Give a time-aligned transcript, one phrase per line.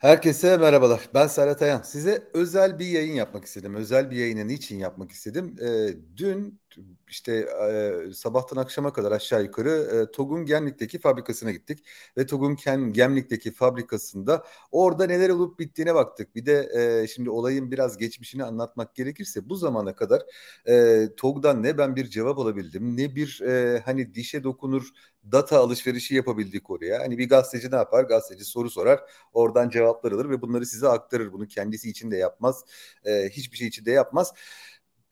[0.00, 1.08] Herkese merhabalar.
[1.14, 1.82] Ben Serhat Ayan.
[1.82, 3.74] Size özel bir yayın yapmak istedim.
[3.74, 5.56] Özel bir yayını niçin yapmak istedim?
[5.60, 6.60] Eee, dün
[7.08, 11.84] işte eee, sabahtan akşama kadar aşağı yukarı eee, TOG'un Gemlik'teki fabrikasına gittik.
[12.18, 16.34] Ve TOG'un Gemlik'teki fabrikasında orada neler olup bittiğine baktık.
[16.36, 20.22] Bir de eee, şimdi olayın biraz geçmişini anlatmak gerekirse bu zamana kadar
[20.66, 24.88] eee, TOG'dan ne ben bir cevap alabildim ne bir eee, hani dişe dokunur
[25.32, 27.00] data alışverişi yapabildik oraya.
[27.00, 28.04] Hani bir gazeteci ne yapar?
[28.04, 29.00] Gazeteci soru sorar.
[29.32, 31.32] Oradan cevaplar alır ve bunları size aktarır.
[31.32, 32.64] Bunu kendisi için de yapmaz.
[33.04, 34.32] E, hiçbir şey için de yapmaz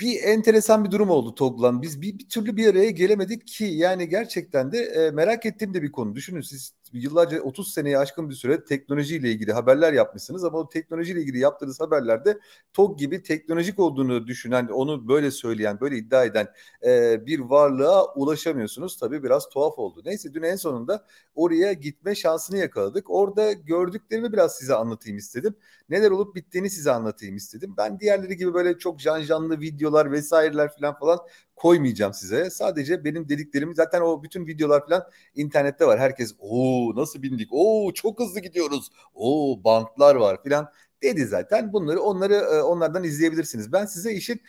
[0.00, 1.82] bir enteresan bir durum oldu TOG'lan.
[1.82, 5.82] Biz bir, bir türlü bir araya gelemedik ki yani gerçekten de e, merak ettiğim de
[5.82, 6.14] bir konu.
[6.14, 11.20] Düşünün siz yıllarca 30 seneye aşkın bir süre teknolojiyle ilgili haberler yapmışsınız ama o teknolojiyle
[11.20, 12.38] ilgili yaptığınız haberlerde
[12.72, 16.48] TOG gibi teknolojik olduğunu düşünen, onu böyle söyleyen, böyle iddia eden
[16.86, 18.96] e, bir varlığa ulaşamıyorsunuz.
[18.96, 20.02] Tabii biraz tuhaf oldu.
[20.04, 21.04] Neyse dün en sonunda
[21.34, 23.10] oraya gitme şansını yakaladık.
[23.10, 25.54] Orada gördüklerimi biraz size anlatayım istedim.
[25.88, 27.74] Neler olup bittiğini size anlatayım istedim.
[27.76, 31.18] Ben diğerleri gibi böyle çok can canlı videolar vesaireler falan falan
[31.56, 32.50] koymayacağım size.
[32.50, 35.04] Sadece benim dediklerimi zaten o bütün videolar falan
[35.34, 35.98] internette var.
[35.98, 37.48] Herkes o nasıl bindik?
[37.52, 38.90] Oo çok hızlı gidiyoruz.
[39.14, 40.68] Oo bantlar var falan
[41.02, 41.72] dedi zaten.
[41.72, 43.72] Bunları onları e, onlardan izleyebilirsiniz.
[43.72, 44.40] Ben size işin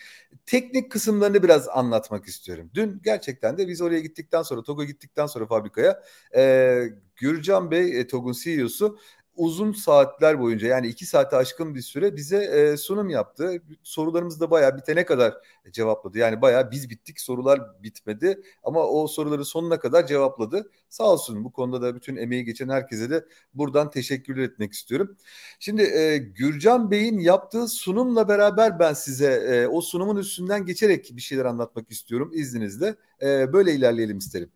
[0.45, 2.71] teknik kısımlarını biraz anlatmak istiyorum.
[2.73, 6.03] Dün gerçekten de biz oraya gittikten sonra TOG'a gittikten sonra fabrikaya
[6.35, 6.83] e,
[7.15, 8.97] Gürcan Bey e, TOG'un CEO'su
[9.39, 13.63] uzun saatler boyunca yani iki saate aşkın bir süre bize e, sunum yaptı.
[13.83, 15.33] Sorularımız da bayağı bitene kadar
[15.71, 16.17] cevapladı.
[16.17, 20.71] Yani bayağı biz bittik sorular bitmedi ama o soruları sonuna kadar cevapladı.
[20.89, 25.17] Sağ olsun bu konuda da bütün emeği geçen herkese de buradan teşekkür etmek istiyorum.
[25.59, 31.21] Şimdi e, Gürcan Bey'in yaptığı sunumla beraber ben size e, o sunumun üstünden geçerek bir
[31.21, 32.95] şeyler anlatmak istiyorum izninizle.
[33.21, 34.51] E, böyle ilerleyelim isterim.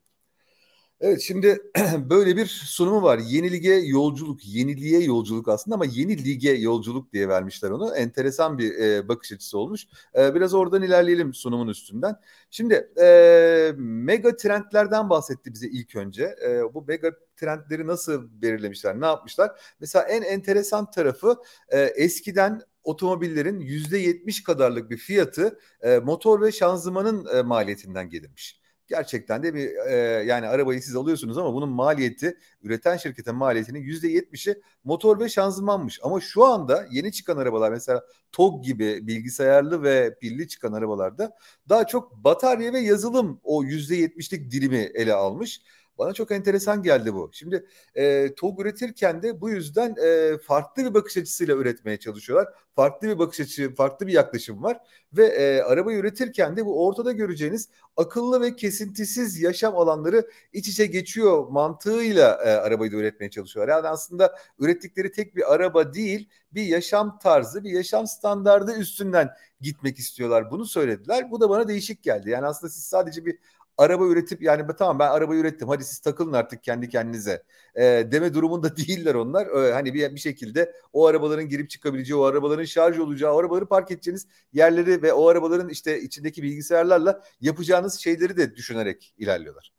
[1.02, 1.58] Evet şimdi
[2.10, 3.18] böyle bir sunumu var.
[3.18, 7.96] Yeni lige yolculuk, yeniliğe yolculuk aslında ama yeni lige yolculuk diye vermişler onu.
[7.96, 9.88] Enteresan bir e, bakış açısı olmuş.
[10.18, 12.16] E, biraz oradan ilerleyelim sunumun üstünden.
[12.50, 16.36] Şimdi e, mega trendlerden bahsetti bize ilk önce.
[16.46, 19.52] E, bu mega trendleri nasıl belirlemişler, ne yapmışlar?
[19.80, 21.36] Mesela en enteresan tarafı
[21.70, 28.63] e, eskiden otomobillerin yüzde yetmiş kadarlık bir fiyatı e, motor ve şanzımanın e, maliyetinden gelirmiş
[28.88, 29.96] gerçekten de bir e,
[30.26, 36.00] yani arabayı siz alıyorsunuz ama bunun maliyeti üreten şirketin maliyetinin yüzde yetmişi motor ve şanzımanmış.
[36.04, 41.38] Ama şu anda yeni çıkan arabalar mesela TOG gibi bilgisayarlı ve pilli çıkan arabalarda
[41.70, 45.62] daha çok batarya ve yazılım o yüzde yetmişlik dilimi ele almış.
[45.98, 47.30] Bana çok enteresan geldi bu.
[47.34, 47.66] Şimdi
[47.96, 52.54] e, TOG üretirken de bu yüzden e, farklı bir bakış açısıyla üretmeye çalışıyorlar.
[52.76, 54.78] Farklı bir bakış açısı, farklı bir yaklaşım var.
[55.14, 60.86] Ve e, arabayı üretirken de bu ortada göreceğiniz akıllı ve kesintisiz yaşam alanları iç içe
[60.86, 63.76] geçiyor mantığıyla e, arabayı da üretmeye çalışıyorlar.
[63.76, 69.30] Yani aslında ürettikleri tek bir araba değil, bir yaşam tarzı, bir yaşam standardı üstünden
[69.62, 70.52] gitmek istiyorlar.
[70.52, 71.32] Bunu söylediler.
[71.32, 72.30] Bu da bana değişik geldi.
[72.30, 73.40] Yani aslında siz sadece bir
[73.78, 77.44] araba üretip yani tamam ben araba ürettim hadi siz takılın artık kendi kendinize
[77.76, 79.48] e, deme durumunda değiller onlar.
[79.48, 83.66] E, hani bir, bir şekilde o arabaların girip çıkabileceği, o arabaların şarj olacağı, o arabaları
[83.66, 89.72] park edeceğiniz yerleri ve o arabaların işte içindeki bilgisayarlarla yapacağınız şeyleri de düşünerek ilerliyorlar.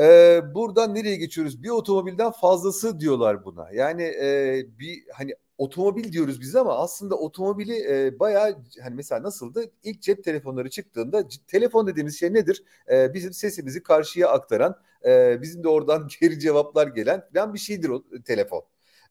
[0.00, 1.62] Ee, buradan nereye geçiyoruz?
[1.62, 3.70] Bir otomobilden fazlası diyorlar buna.
[3.72, 7.74] Yani e, bir hani otomobil diyoruz biz ama aslında otomobili
[8.06, 9.70] e, bayağı hani mesela nasıldı?
[9.82, 12.64] İlk cep telefonları çıktığında telefon dediğimiz şey nedir?
[12.92, 14.76] E, bizim sesimizi karşıya aktaran,
[15.06, 18.64] e, bizim de oradan geri cevaplar gelen falan bir şeydir o telefon.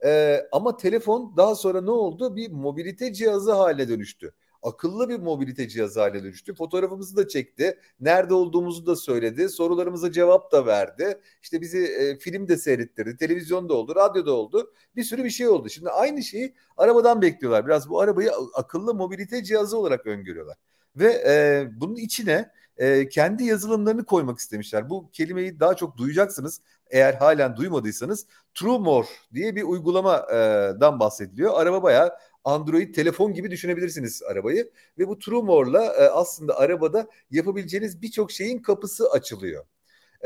[0.05, 2.35] E, ama telefon daha sonra ne oldu?
[2.35, 4.33] Bir mobilite cihazı haline dönüştü
[4.67, 6.55] akıllı bir mobilite cihazı haline dönüştü.
[6.55, 7.79] Fotoğrafımızı da çekti.
[7.99, 9.49] Nerede olduğumuzu da söyledi.
[9.49, 11.19] Sorularımıza cevap da verdi.
[11.41, 13.17] İşte bizi e, film de seyrettirdi.
[13.17, 14.73] Televizyonda oldu, radyoda oldu.
[14.95, 15.69] Bir sürü bir şey oldu.
[15.69, 17.65] Şimdi aynı şeyi arabadan bekliyorlar.
[17.65, 20.57] Biraz bu arabayı akıllı mobilite cihazı olarak öngörüyorlar.
[20.95, 24.89] Ve e, bunun içine e, kendi yazılımlarını koymak istemişler.
[24.89, 26.61] Bu kelimeyi daha çok duyacaksınız.
[26.89, 31.53] Eğer halen duymadıysanız TrueMore diye bir uygulamadan bahsediliyor.
[31.55, 32.11] Araba bayağı
[32.47, 39.09] Android telefon gibi düşünebilirsiniz arabayı ve bu TrueMore'la e, aslında arabada yapabileceğiniz birçok şeyin kapısı
[39.11, 39.65] açılıyor.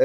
[0.00, 0.04] E,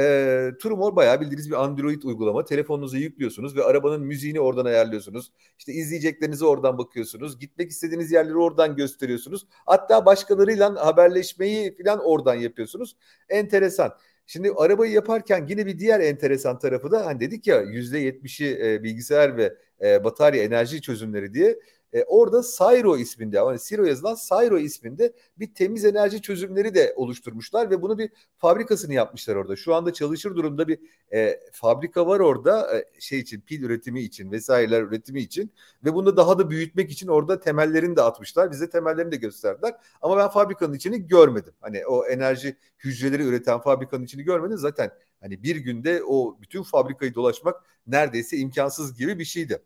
[0.62, 2.44] TrueMore bayağı bildiğiniz bir Android uygulama.
[2.44, 5.32] Telefonunuza yüklüyorsunuz ve arabanın müziğini oradan ayarlıyorsunuz.
[5.58, 7.38] İşte izleyeceklerinizi oradan bakıyorsunuz.
[7.38, 9.46] Gitmek istediğiniz yerleri oradan gösteriyorsunuz.
[9.66, 12.96] Hatta başkalarıyla haberleşmeyi falan oradan yapıyorsunuz.
[13.28, 13.92] Enteresan.
[14.26, 18.82] Şimdi arabayı yaparken yine bir diğer enteresan tarafı da hani dedik ya yüzde yetmişi e,
[18.82, 21.58] bilgisayar ve e, batarya enerji çözümleri diye
[21.92, 27.70] e, orada Sayro isminde yani Siro yazılan Sayro isminde bir temiz enerji çözümleri de oluşturmuşlar
[27.70, 29.56] ve bunu bir fabrikasını yapmışlar orada.
[29.56, 30.78] Şu anda çalışır durumda bir
[31.12, 35.52] e, fabrika var orada e, şey için pil üretimi için vesaireler üretimi için
[35.84, 38.50] ve bunu daha da büyütmek için orada temellerini de atmışlar.
[38.50, 39.74] Bize temellerini de gösterdiler.
[40.02, 41.52] Ama ben fabrikanın içini görmedim.
[41.60, 44.58] Hani o enerji hücreleri üreten fabrikanın içini görmedim.
[44.58, 44.90] Zaten
[45.20, 49.62] hani bir günde o bütün fabrikayı dolaşmak neredeyse imkansız gibi bir şeydi.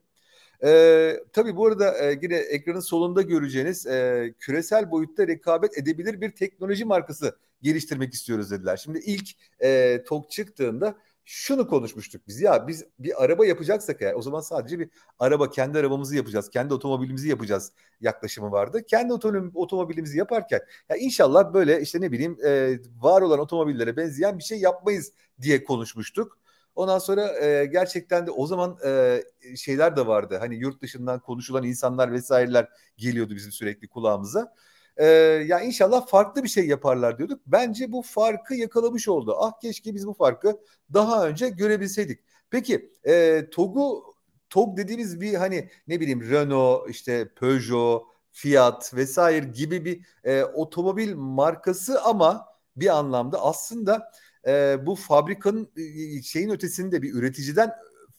[0.65, 6.31] Ee, tabii bu arada e, yine ekranın solunda göreceğiniz e, küresel boyutta rekabet edebilir bir
[6.31, 8.77] teknoloji markası geliştirmek istiyoruz dediler.
[8.77, 9.29] Şimdi ilk
[9.63, 10.95] e, TOK çıktığında
[11.25, 15.79] şunu konuşmuştuk biz ya biz bir araba yapacaksak eğer o zaman sadece bir araba kendi
[15.79, 18.83] arabamızı yapacağız kendi otomobilimizi yapacağız yaklaşımı vardı.
[18.87, 19.13] Kendi
[19.55, 24.59] otomobilimizi yaparken ya inşallah böyle işte ne bileyim e, var olan otomobillere benzeyen bir şey
[24.59, 26.39] yapmayız diye konuşmuştuk.
[26.75, 29.23] Ondan sonra e, gerçekten de o zaman e,
[29.57, 30.37] şeyler de vardı.
[30.41, 34.55] Hani yurt dışından konuşulan insanlar vesaireler geliyordu bizim sürekli kulağımıza.
[34.97, 35.07] E,
[35.47, 37.41] ya inşallah farklı bir şey yaparlar diyorduk.
[37.47, 39.37] Bence bu farkı yakalamış oldu.
[39.39, 40.61] Ah keşke biz bu farkı
[40.93, 42.21] daha önce görebilseydik.
[42.51, 44.15] Peki e, TOG'u
[44.51, 51.15] TOG dediğimiz bir hani ne bileyim Renault, işte Peugeot, Fiat vesaire gibi bir e, otomobil
[51.15, 52.47] markası ama
[52.77, 54.13] bir anlamda aslında
[54.47, 57.73] e, bu fabrikanın e, şeyin ötesinde bir üreticiden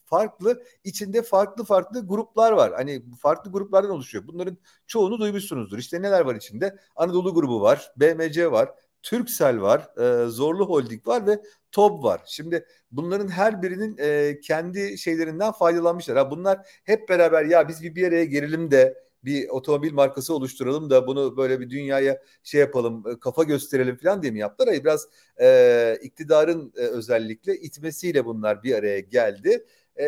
[0.05, 2.73] farklı içinde farklı farklı gruplar var.
[2.73, 4.27] Hani farklı gruplardan oluşuyor.
[4.27, 5.77] Bunların çoğunu duymuşsunuzdur.
[5.77, 6.77] İşte neler var içinde?
[6.95, 8.69] Anadolu grubu var, BMC var,
[9.03, 11.41] Türksel var, e, Zorlu Holding var ve
[11.71, 12.21] TOB var.
[12.25, 16.17] Şimdi bunların her birinin e, kendi şeylerinden faydalanmışlar.
[16.17, 20.89] Ha, bunlar hep beraber ya biz bir bir araya gelelim de bir otomobil markası oluşturalım
[20.89, 24.69] da bunu böyle bir dünyaya şey yapalım e, kafa gösterelim falan diye mi yaptılar?
[24.69, 25.07] Hayır biraz
[25.41, 29.65] e, iktidarın e, özellikle itmesiyle bunlar bir araya geldi.
[29.99, 30.05] E,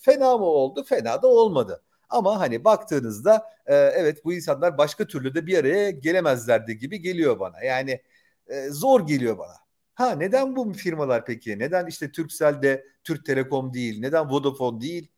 [0.00, 0.84] fena mı oldu?
[0.84, 1.82] Fena da olmadı.
[2.08, 7.40] Ama hani baktığınızda e, evet bu insanlar başka türlü de bir araya gelemezlerdi gibi geliyor
[7.40, 7.64] bana.
[7.64, 8.00] Yani
[8.48, 9.54] e, zor geliyor bana.
[9.94, 11.58] Ha neden bu firmalar peki?
[11.58, 14.00] Neden işte Turkcell de Türk Telekom değil?
[14.00, 15.08] Neden Vodafone değil?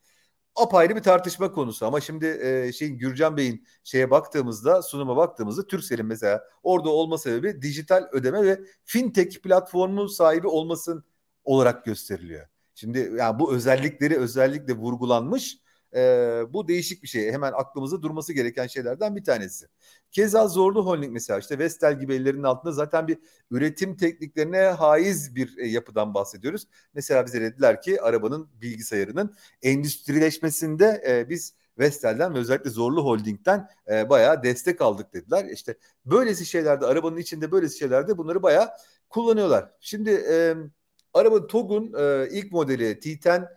[0.55, 6.05] Apayrı bir tartışma konusu ama şimdi e, şeyin Gürcan Bey'in şeye baktığımızda sunuma baktığımızda Türkcell'in
[6.05, 11.05] mesela orada olma sebebi dijital ödeme ve fintech platformu sahibi olmasın
[11.43, 12.47] olarak gösteriliyor.
[12.75, 15.57] Şimdi yani bu özellikleri özellikle vurgulanmış
[15.95, 15.99] e,
[16.53, 17.31] bu değişik bir şey.
[17.31, 19.67] Hemen aklımızda durması gereken şeylerden bir tanesi.
[20.11, 23.17] Keza Zorlu Holding mesela işte Vestel gibi ellerinin altında zaten bir
[23.51, 26.67] üretim tekniklerine haiz bir e, yapıdan bahsediyoruz.
[26.93, 34.09] Mesela bize dediler ki arabanın bilgisayarının endüstrileşmesinde e, biz Vestel'den ve özellikle Zorlu Holding'den e,
[34.09, 35.45] bayağı destek aldık dediler.
[35.45, 38.69] İşte böylesi şeylerde arabanın içinde böylesi şeylerde bunları bayağı
[39.09, 39.71] kullanıyorlar.
[39.79, 40.55] Şimdi e,
[41.13, 43.47] araba TOG'un e, ilk modeli T10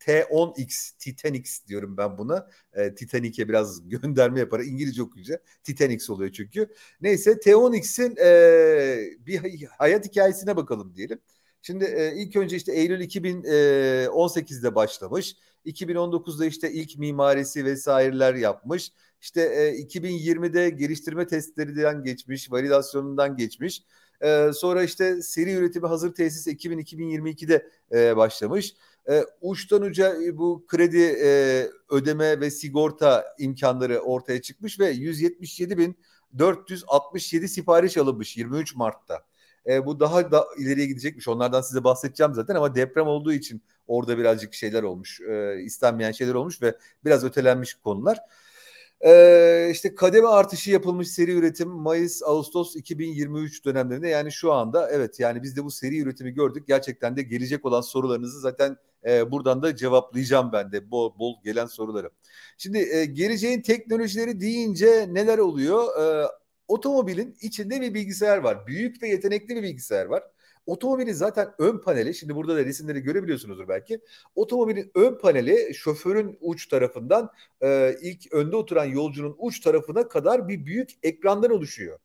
[0.00, 2.50] T10X, Titanic's diyorum ben buna.
[2.72, 4.60] E, Titanic'e biraz gönderme yapar.
[4.60, 6.68] İngilizce okuyunca Titanic's oluyor çünkü.
[7.00, 11.18] Neyse T10X'in e, bir hayat hikayesine bakalım diyelim.
[11.62, 15.36] Şimdi e, ilk önce işte Eylül 2018'de e, başlamış.
[15.66, 18.92] 2019'da işte ilk mimarisi vesaireler yapmış.
[19.20, 23.82] İşte e, 2020'de geliştirme testlerinden geçmiş, validasyonundan geçmiş.
[24.20, 28.74] E, sonra işte seri üretimi hazır tesis 2000-2022'de e, başlamış
[29.08, 35.78] e, uçtan uca e, bu kredi e, ödeme ve sigorta imkanları ortaya çıkmış ve 177
[35.78, 35.96] bin
[36.38, 39.22] 467 sipariş alınmış 23 Mart'ta.
[39.66, 41.28] E, bu daha da ileriye gidecekmiş.
[41.28, 45.20] Onlardan size bahsedeceğim zaten ama deprem olduğu için orada birazcık şeyler olmuş.
[45.20, 48.18] E, istenmeyen şeyler olmuş ve biraz ötelenmiş konular.
[49.06, 55.20] Ee, işte kademe artışı yapılmış seri üretim Mayıs Ağustos 2023 dönemlerinde yani şu anda evet
[55.20, 56.66] yani biz de bu seri üretimi gördük.
[56.66, 58.76] Gerçekten de gelecek olan sorularınızı zaten
[59.06, 62.10] e, buradan da cevaplayacağım ben de bol bol gelen soruları.
[62.58, 65.84] Şimdi e, geleceğin teknolojileri deyince neler oluyor?
[66.02, 66.28] E,
[66.68, 68.66] otomobilin içinde bir bilgisayar var.
[68.66, 70.22] Büyük ve yetenekli bir bilgisayar var.
[70.66, 74.00] Otomobilin zaten ön paneli, şimdi burada da resimleri görebiliyorsunuzdur belki.
[74.34, 77.30] Otomobilin ön paneli şoförün uç tarafından
[77.62, 81.98] e, ilk önde oturan yolcunun uç tarafına kadar bir büyük ekrandan oluşuyor.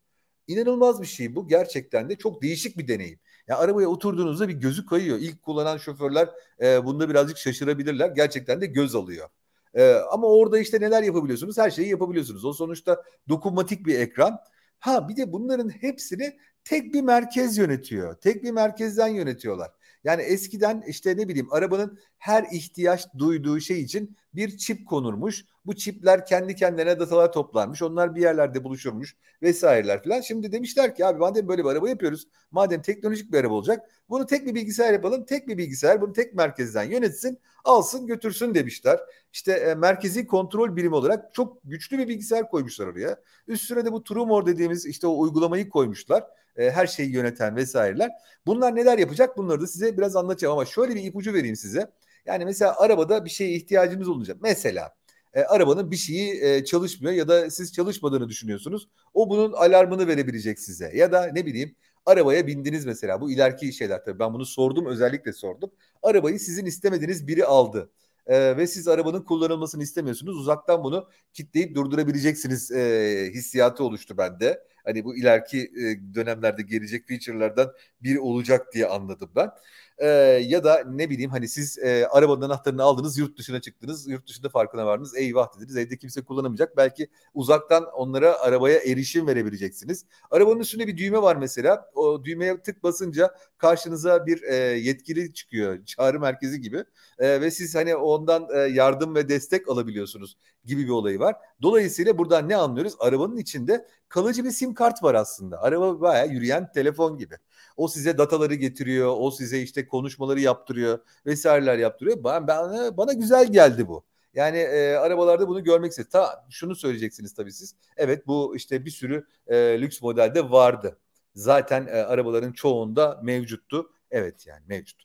[0.48, 1.48] İnanılmaz bir şey bu.
[1.48, 3.20] Gerçekten de çok değişik bir deneyim.
[3.48, 5.18] Yani arabaya oturduğunuzda bir gözü kayıyor.
[5.18, 6.30] İlk kullanan şoförler
[6.62, 8.10] e, bunda birazcık şaşırabilirler.
[8.10, 9.30] Gerçekten de göz alıyor.
[9.74, 11.58] E, ama orada işte neler yapabiliyorsunuz?
[11.58, 12.46] Her şeyi yapabiliyorsunuz.
[12.46, 14.40] O sonuçta dokunmatik bir ekran.
[14.80, 18.16] Ha bir de bunların hepsini tek bir merkez yönetiyor.
[18.16, 19.72] Tek bir merkezden yönetiyorlar.
[20.04, 25.46] Yani eskiden işte ne bileyim arabanın her ihtiyaç duyduğu şey için bir çip konurmuş.
[25.66, 27.82] Bu çipler kendi kendine datalar toplanmış.
[27.82, 30.22] Onlar bir yerlerde buluşurmuş vesaireler falan.
[30.22, 32.28] Şimdi demişler ki abi madem böyle bir araba yapıyoruz.
[32.52, 33.90] Madem teknolojik bir araba olacak.
[34.10, 35.26] Bunu tek bir bilgisayar yapalım.
[35.26, 37.40] Tek bir bilgisayar bunu tek merkezden yönetsin.
[37.64, 39.00] Alsın götürsün demişler.
[39.34, 43.18] İşte e, merkezi kontrol birimi olarak çok güçlü bir bilgisayar koymuşlar oraya.
[43.48, 46.24] Üstüne de bu Trumor dediğimiz işte o uygulamayı koymuşlar.
[46.58, 48.12] E, her şeyi yöneten vesaireler.
[48.46, 51.92] Bunlar neler yapacak bunları da size biraz anlatacağım ama şöyle bir ipucu vereyim size.
[52.26, 54.38] Yani mesela arabada bir şeye ihtiyacımız olacak.
[54.42, 54.96] Mesela
[55.36, 58.88] e, arabanın bir şeyi e, çalışmıyor ya da siz çalışmadığını düşünüyorsunuz.
[59.14, 60.92] O bunun alarmını verebilecek size.
[60.96, 61.76] Ya da ne bileyim
[62.06, 63.22] arabaya bindiniz mesela.
[63.22, 65.72] Bu ileriki şeyler tabii ben bunu sordum özellikle sordum.
[66.04, 67.92] Arabayı sizin istemediğiniz biri aldı.
[68.28, 70.38] Ee, ve siz arabanın kullanılmasını istemiyorsunuz.
[70.38, 74.64] Uzaktan bunu kitleyip durdurabileceksiniz e, hissiyatı oluştu bende.
[74.86, 79.50] Hani bu ileriki e, dönemlerde gelecek feature'lardan biri olacak diye anladım ben.
[79.98, 80.08] E,
[80.48, 84.08] ya da ne bileyim hani siz e, arabanın anahtarını aldınız yurt dışına çıktınız.
[84.08, 85.18] Yurt dışında farkına vardınız.
[85.18, 85.78] Eyvah dediniz.
[85.78, 86.78] Evde kimse kullanamayacak.
[86.78, 90.06] Belki uzaktan onlara arabaya erişim verebileceksiniz.
[90.32, 91.90] Arabanın üstünde bir düğme var mesela.
[91.96, 95.86] O düğmeye tık basınca karşınıza bir e, yetkili çıkıyor.
[95.86, 96.84] Çağrı merkezi gibi.
[97.20, 101.36] E, ve siz hani ondan e, yardım ve destek alabiliyorsunuz gibi bir olayı var.
[101.62, 102.94] Dolayısıyla buradan ne anlıyoruz?
[103.00, 105.62] Arabanın içinde kalıcı bir sim kart var aslında.
[105.62, 107.36] Araba bayağı yürüyen telefon gibi.
[107.78, 112.24] O size dataları getiriyor, o size işte konuşmaları yaptırıyor, vesaireler yaptırıyor.
[112.24, 114.06] Ben, bana, bana güzel geldi bu.
[114.34, 116.10] Yani e, arabalarda bunu görmek istedim.
[116.12, 117.76] Ta şunu söyleyeceksiniz tabii siz.
[117.98, 121.00] Evet bu işte bir sürü e, lüks modelde vardı.
[121.36, 123.92] Zaten e, arabaların çoğunda mevcuttu.
[124.12, 125.04] Evet yani mevcut.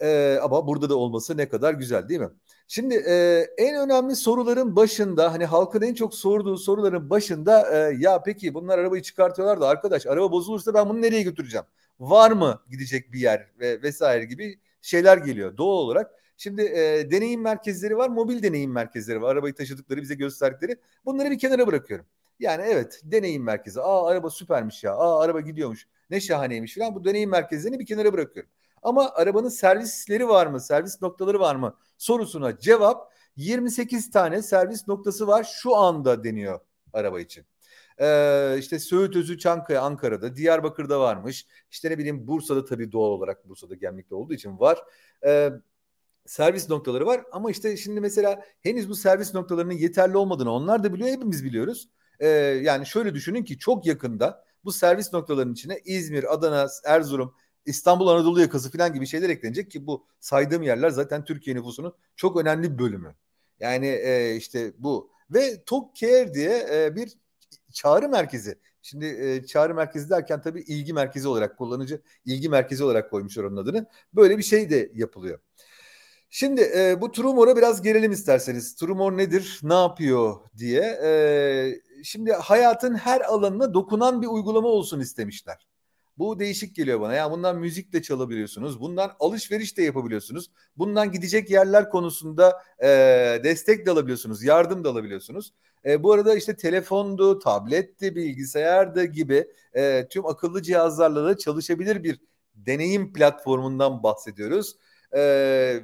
[0.00, 2.30] E, ama burada da olması ne kadar güzel değil mi?
[2.68, 8.22] Şimdi e, en önemli soruların başında hani halkın en çok sorduğu soruların başında e, ya
[8.22, 11.66] peki bunlar arabayı çıkartıyorlar da arkadaş araba bozulursa ben bunu nereye götüreceğim?
[12.00, 16.10] Var mı gidecek bir yer ve vesaire gibi şeyler geliyor doğal olarak.
[16.36, 19.32] Şimdi e, deneyim merkezleri var, mobil deneyim merkezleri var.
[19.32, 20.76] Arabayı taşıdıkları, bize gösterdikleri.
[21.04, 22.06] Bunları bir kenara bırakıyorum.
[22.40, 23.80] Yani evet deneyim merkezi.
[23.80, 24.92] Aa araba süpermiş ya.
[24.96, 25.86] Aa araba gidiyormuş.
[26.10, 26.94] Ne şahaneymiş falan.
[26.94, 28.50] Bu deneyim merkezlerini bir kenara bırakıyorum.
[28.86, 30.60] Ama arabanın servisleri var mı?
[30.60, 31.76] Servis noktaları var mı?
[31.98, 36.60] Sorusuna cevap 28 tane servis noktası var şu anda deniyor
[36.92, 37.46] araba için.
[38.00, 41.46] Ee, işte Söğüt Özü Çankaya Ankara'da, Diyarbakır'da varmış.
[41.70, 44.78] İşte ne bileyim Bursa'da tabii doğal olarak Bursa'da Gemlik'te olduğu için var.
[45.26, 45.50] Ee,
[46.26, 50.94] servis noktaları var ama işte şimdi mesela henüz bu servis noktalarının yeterli olmadığını onlar da
[50.94, 51.88] biliyor, hepimiz biliyoruz.
[52.20, 52.26] Ee,
[52.62, 57.34] yani şöyle düşünün ki çok yakında bu servis noktalarının içine İzmir, Adana, Erzurum,
[57.66, 62.36] İstanbul Anadolu yakası falan gibi şeyler eklenecek ki bu saydığım yerler zaten Türkiye nüfusunun çok
[62.36, 63.14] önemli bir bölümü.
[63.60, 67.12] Yani e, işte bu ve Tok Care diye e, bir
[67.72, 68.58] çağrı merkezi.
[68.82, 73.56] Şimdi e, çağrı merkezi derken tabii ilgi merkezi olarak kullanıcı ilgi merkezi olarak koymuşlar onun
[73.56, 73.86] adını.
[74.14, 75.38] Böyle bir şey de yapılıyor.
[76.30, 78.74] Şimdi e, bu Trumor'a biraz gelelim isterseniz.
[78.74, 80.82] Trumor nedir, ne yapıyor diye.
[80.82, 85.66] E, şimdi hayatın her alanına dokunan bir uygulama olsun istemişler.
[86.18, 87.14] Bu değişik geliyor bana.
[87.14, 88.80] Ya bundan müzik de çalabiliyorsunuz.
[88.80, 90.50] Bundan alışveriş de yapabiliyorsunuz.
[90.76, 92.88] Bundan gidecek yerler konusunda e,
[93.44, 94.42] destek de alabiliyorsunuz.
[94.42, 95.52] Yardım da alabiliyorsunuz.
[95.84, 102.20] E, bu arada işte telefondu, tabletti, bilgisayardı gibi e, tüm akıllı cihazlarla da çalışabilir bir
[102.54, 104.76] deneyim platformundan bahsediyoruz.
[105.12, 105.20] Ee,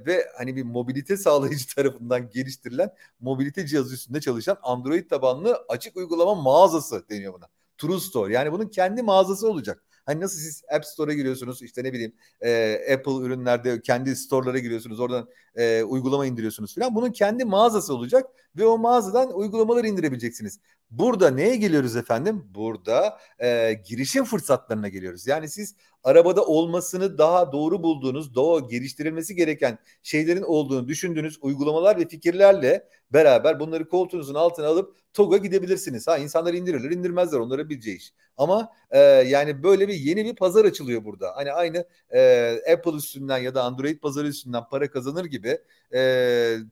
[0.06, 6.34] ve hani bir mobilite sağlayıcı tarafından geliştirilen mobilite cihazı üstünde çalışan Android tabanlı açık uygulama
[6.34, 7.48] mağazası deniyor buna.
[7.78, 8.32] True Store.
[8.32, 9.84] Yani bunun kendi mağazası olacak.
[10.06, 15.00] Hani nasıl siz App Store'a giriyorsunuz işte ne bileyim e, Apple ürünlerde kendi store'lara giriyorsunuz
[15.00, 16.94] oradan e, uygulama indiriyorsunuz falan.
[16.94, 20.60] Bunun kendi mağazası olacak ve o mağazadan uygulamaları indirebileceksiniz.
[20.92, 22.44] Burada neye geliyoruz efendim?
[22.54, 25.26] Burada e, girişim fırsatlarına geliyoruz.
[25.26, 32.08] Yani siz arabada olmasını daha doğru bulduğunuz, daha geliştirilmesi gereken şeylerin olduğunu düşündüğünüz uygulamalar ve
[32.08, 36.08] fikirlerle beraber bunları koltuğunuzun altına alıp TOG'a gidebilirsiniz.
[36.08, 38.12] Ha insanlar indirirler, indirmezler onları bileceği iş.
[38.36, 41.36] Ama e, yani böyle bir yeni bir pazar açılıyor burada.
[41.36, 45.58] Hani aynı e, Apple üstünden ya da Android pazarı üstünden para kazanır gibi
[45.94, 45.98] e,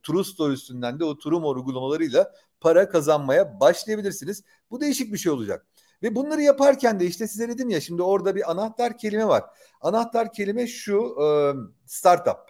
[0.02, 4.44] True Store üstünden de o Trumor uygulamalarıyla para kazanmaya başlayabilirsiniz.
[4.70, 5.66] Bu değişik bir şey olacak.
[6.02, 9.44] Ve bunları yaparken de işte size dedim ya şimdi orada bir anahtar kelime var.
[9.80, 11.26] Anahtar kelime şu e,
[11.86, 12.49] startup.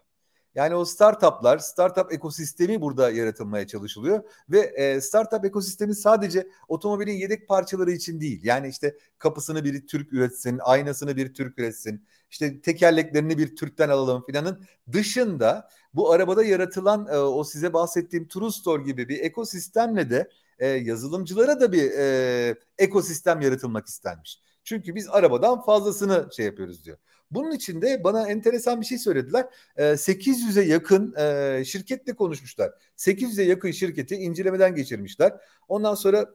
[0.54, 7.48] Yani o startuplar, startup ekosistemi burada yaratılmaya çalışılıyor ve e, startup ekosistemi sadece otomobilin yedek
[7.48, 8.40] parçaları için değil.
[8.44, 14.24] Yani işte kapısını bir Türk üretsin, aynasını bir Türk üretsin, işte tekerleklerini bir Türk'ten alalım
[14.26, 20.30] filanın dışında bu arabada yaratılan e, o size bahsettiğim True Store gibi bir ekosistemle de
[20.58, 24.40] e, yazılımcılara da bir e, ekosistem yaratılmak istenmiş.
[24.64, 26.98] Çünkü biz arabadan fazlasını şey yapıyoruz diyor.
[27.30, 29.46] Bunun için de bana enteresan bir şey söylediler.
[29.76, 32.72] E, 800'e yakın e, şirketle konuşmuşlar.
[32.96, 35.32] 800'e yakın şirketi incelemeden geçirmişler.
[35.68, 36.26] Ondan sonra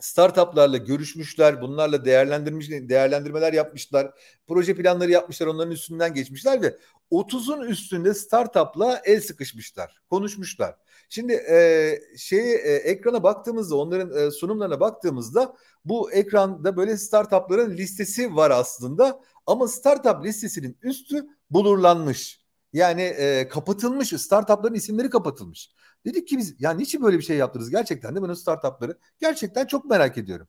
[0.00, 4.10] startuplarla görüşmüşler, bunlarla değerlendirmiş değerlendirmeler yapmışlar,
[4.46, 6.76] proje planları yapmışlar, onların üstünden geçmişler ve
[7.10, 10.76] 30'un üstünde startupla el sıkışmışlar, konuşmuşlar.
[11.08, 18.36] Şimdi e, şey e, ekrana baktığımızda, onların e, sunumlarına baktığımızda bu ekranda böyle startupların listesi
[18.36, 22.46] var aslında ama startup listesinin üstü bulurlanmış.
[22.72, 25.70] Yani e, kapatılmış, startupların isimleri kapatılmış.
[26.04, 29.84] Dedik ki biz ya niçin böyle bir şey yaptınız gerçekten de o startupları gerçekten çok
[29.84, 30.48] merak ediyorum.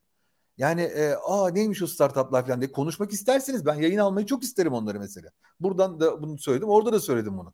[0.58, 4.74] Yani e, aa neymiş o startuplar falan diye konuşmak isterseniz ben yayın almayı çok isterim
[4.74, 5.30] onları mesela.
[5.60, 7.54] Buradan da bunu söyledim orada da söyledim bunu.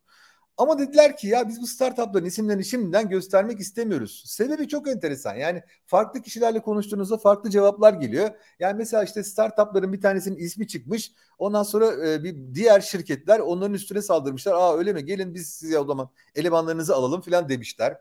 [0.56, 4.22] Ama dediler ki ya biz bu startupların isimlerini şimdiden göstermek istemiyoruz.
[4.26, 5.34] Sebebi çok enteresan.
[5.34, 8.30] Yani farklı kişilerle konuştuğunuzda farklı cevaplar geliyor.
[8.58, 11.12] Yani mesela işte startupların bir tanesinin ismi çıkmış.
[11.38, 14.52] Ondan sonra e, bir diğer şirketler onların üstüne saldırmışlar.
[14.52, 15.04] Aa öyle mi?
[15.04, 17.98] Gelin biz size o zaman elemanlarınızı alalım falan demişler.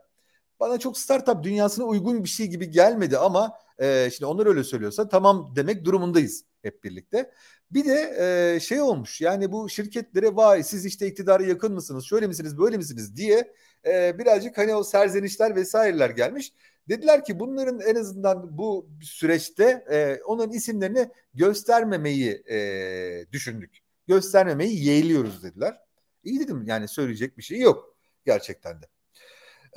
[0.60, 5.10] Bana çok startup dünyasına uygun bir şey gibi gelmedi ama e, şimdi onlar öyle söylüyorsa
[5.10, 7.32] tamam demek durumundayız hep birlikte.
[7.72, 8.16] Bir de
[8.56, 12.78] e, şey olmuş yani bu şirketlere vay siz işte iktidara yakın mısınız şöyle misiniz böyle
[12.78, 13.54] misiniz diye
[13.86, 16.54] e, birazcık hani o serzenişler vesaireler gelmiş.
[16.90, 23.80] Dediler ki bunların en azından bu süreçte e, onların isimlerini göstermemeyi e, düşündük.
[24.08, 25.78] Göstermemeyi yeğliyoruz dediler.
[26.24, 28.93] İyi dedim yani söyleyecek bir şey yok gerçekten de.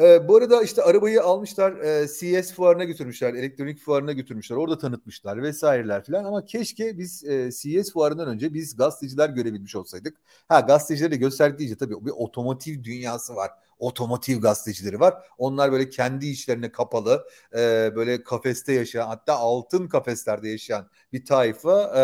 [0.00, 4.56] E, bu arada işte arabayı almışlar e, CES fuarına götürmüşler, elektronik fuarına götürmüşler.
[4.56, 10.16] Orada tanıtmışlar vesaireler falan ama keşke biz e, CES fuarından önce biz gazeteciler görebilmiş olsaydık.
[10.48, 13.50] Ha gazetecileri de gösterdik diyece tabii bir otomotiv dünyası var.
[13.78, 15.14] Otomotiv gazetecileri var.
[15.38, 21.82] Onlar böyle kendi işlerine kapalı, e, böyle kafeste yaşayan hatta altın kafeslerde yaşayan bir tayfa.
[21.96, 22.02] E,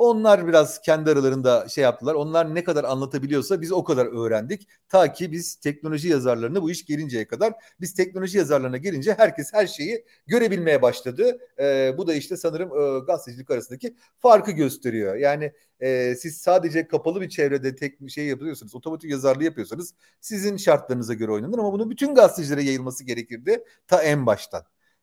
[0.00, 2.14] onlar biraz kendi aralarında şey yaptılar.
[2.14, 4.68] Onlar ne kadar anlatabiliyorsa biz o kadar öğrendik.
[4.88, 9.66] Ta ki biz teknoloji yazarlarına bu iş gelinceye kadar biz teknoloji yazarlarına gelince herkes her
[9.66, 11.38] şeyi görebilmeye başladı.
[11.58, 15.14] E, bu da işte sanırım e, gazetecilik arasındaki farkı gösteriyor.
[15.16, 21.14] Yani e, siz sadece kapalı bir çevrede tek şey yapıyorsanız, otomatik yazarlığı yapıyorsanız sizin şartlarınıza
[21.14, 24.62] göre oynanır ama bunu bütün gazetecilere yayılması gerekirdi ta en baştan.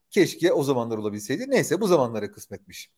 [0.09, 1.45] Keşke o zamanlar olabilseydi.
[1.49, 2.91] Neyse bu zamanlara kısmetmiş.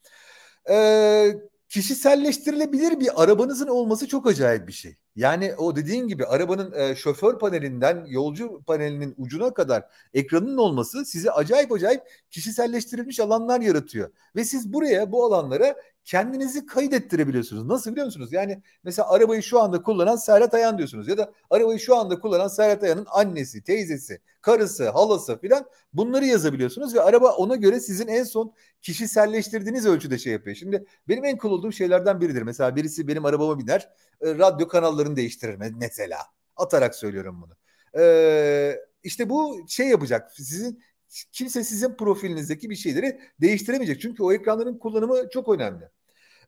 [0.70, 4.96] Eee kişiselleştirilebilir bir arabanızın olması çok acayip bir şey.
[5.16, 9.84] Yani o dediğin gibi arabanın e, şoför panelinden yolcu panelinin ucuna kadar
[10.14, 14.10] ekranın olması size acayip acayip kişiselleştirilmiş alanlar yaratıyor.
[14.36, 17.66] Ve siz buraya bu alanlara kendinizi kaydettirebiliyorsunuz.
[17.66, 18.34] Nasıl biliyor musunuz?
[18.34, 22.48] Yani mesela arabayı şu anda kullanan Serhat Ayan diyorsunuz ya da arabayı şu anda kullanan
[22.48, 28.24] Serhat Ayan'ın annesi, teyzesi, karısı, halası filan bunları yazabiliyorsunuz ve araba ona göre sizin en
[28.24, 30.56] son kişiselleştirdiğiniz ölçüde şey yapıyor.
[30.56, 32.42] Şimdi benim en cool şeylerden biridir.
[32.42, 33.90] Mesela birisi benim arabama biner,
[34.22, 36.18] e, radyo kanallarını değiştirir mesela.
[36.56, 37.60] Atarak söylüyorum bunu.
[38.04, 40.32] Ee, işte bu şey yapacak.
[40.34, 40.84] Sizin
[41.32, 44.02] kimse sizin profilinizdeki bir şeyleri değiştiremeyecek.
[44.02, 45.90] Çünkü o ekranların kullanımı çok önemli.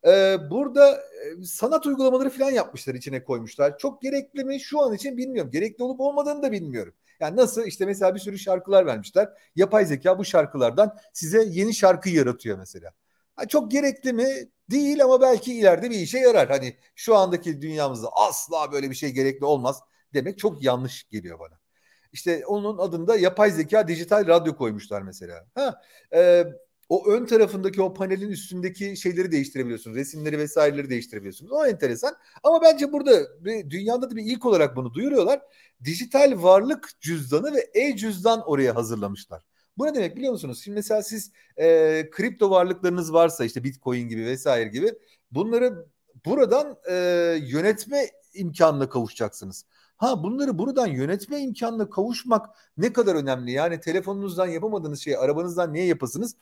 [0.07, 0.95] Ee, burada
[1.41, 3.77] e, sanat uygulamaları falan yapmışlar içine koymuşlar.
[3.77, 5.51] Çok gerekli mi şu an için bilmiyorum.
[5.51, 6.93] Gerekli olup olmadığını da bilmiyorum.
[7.19, 9.29] Yani nasıl işte mesela bir sürü şarkılar vermişler.
[9.55, 12.91] Yapay zeka bu şarkılardan size yeni şarkı yaratıyor mesela.
[13.35, 14.27] Ha, çok gerekli mi?
[14.71, 16.49] Değil ama belki ileride bir işe yarar.
[16.49, 19.79] Hani şu andaki dünyamızda asla böyle bir şey gerekli olmaz
[20.13, 21.60] demek çok yanlış geliyor bana.
[22.13, 25.47] İşte onun adında yapay zeka dijital radyo koymuşlar mesela.
[25.55, 25.81] Ha,
[26.13, 26.45] e,
[26.89, 29.97] o ön tarafındaki o panelin üstündeki şeyleri değiştirebiliyorsunuz.
[29.97, 31.51] Resimleri vesaireleri değiştirebiliyorsunuz.
[31.51, 32.15] O enteresan.
[32.43, 35.41] Ama bence burada bir, dünyada da bir ilk olarak bunu duyuruyorlar.
[35.83, 39.43] Dijital varlık cüzdanı ve e-cüzdan oraya hazırlamışlar.
[39.77, 40.61] Bu ne demek biliyor musunuz?
[40.63, 44.93] Şimdi mesela siz e, kripto varlıklarınız varsa işte bitcoin gibi vesaire gibi
[45.31, 45.85] bunları
[46.25, 46.95] buradan e,
[47.47, 49.65] yönetme imkanına kavuşacaksınız.
[50.01, 53.51] Ha bunları buradan yönetme imkanına kavuşmak ne kadar önemli.
[53.51, 56.35] Yani telefonunuzdan yapamadığınız şeyi arabanızdan niye yapasınız?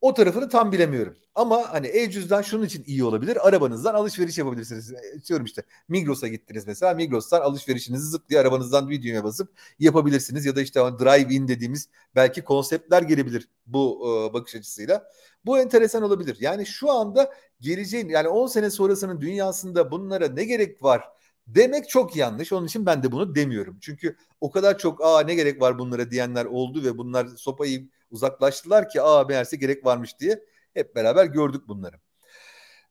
[0.00, 1.16] O tarafını tam bilemiyorum.
[1.34, 3.48] Ama hani e-cüzdan şunun için iyi olabilir.
[3.48, 4.92] Arabanızdan alışveriş yapabilirsiniz.
[4.92, 6.94] E, diyorum işte Migros'a gittiniz mesela.
[6.94, 10.46] Migros'tan alışverişinizi zıp arabanızdan bir düğmeye basıp yapabilirsiniz.
[10.46, 15.10] Ya da işte drive-in dediğimiz belki konseptler gelebilir bu e, bakış açısıyla.
[15.46, 16.36] Bu enteresan olabilir.
[16.40, 21.04] Yani şu anda geleceğin yani 10 sene sonrasının dünyasında bunlara ne gerek var?
[21.46, 22.52] Demek çok yanlış.
[22.52, 23.78] Onun için ben de bunu demiyorum.
[23.80, 28.88] Çünkü o kadar çok aa ne gerek var bunlara diyenler oldu ve bunlar sopayı uzaklaştılar
[28.88, 31.96] ki aa meğerse gerek varmış diye hep beraber gördük bunları.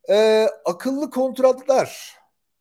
[0.09, 2.13] Ee, akıllı kontratlar.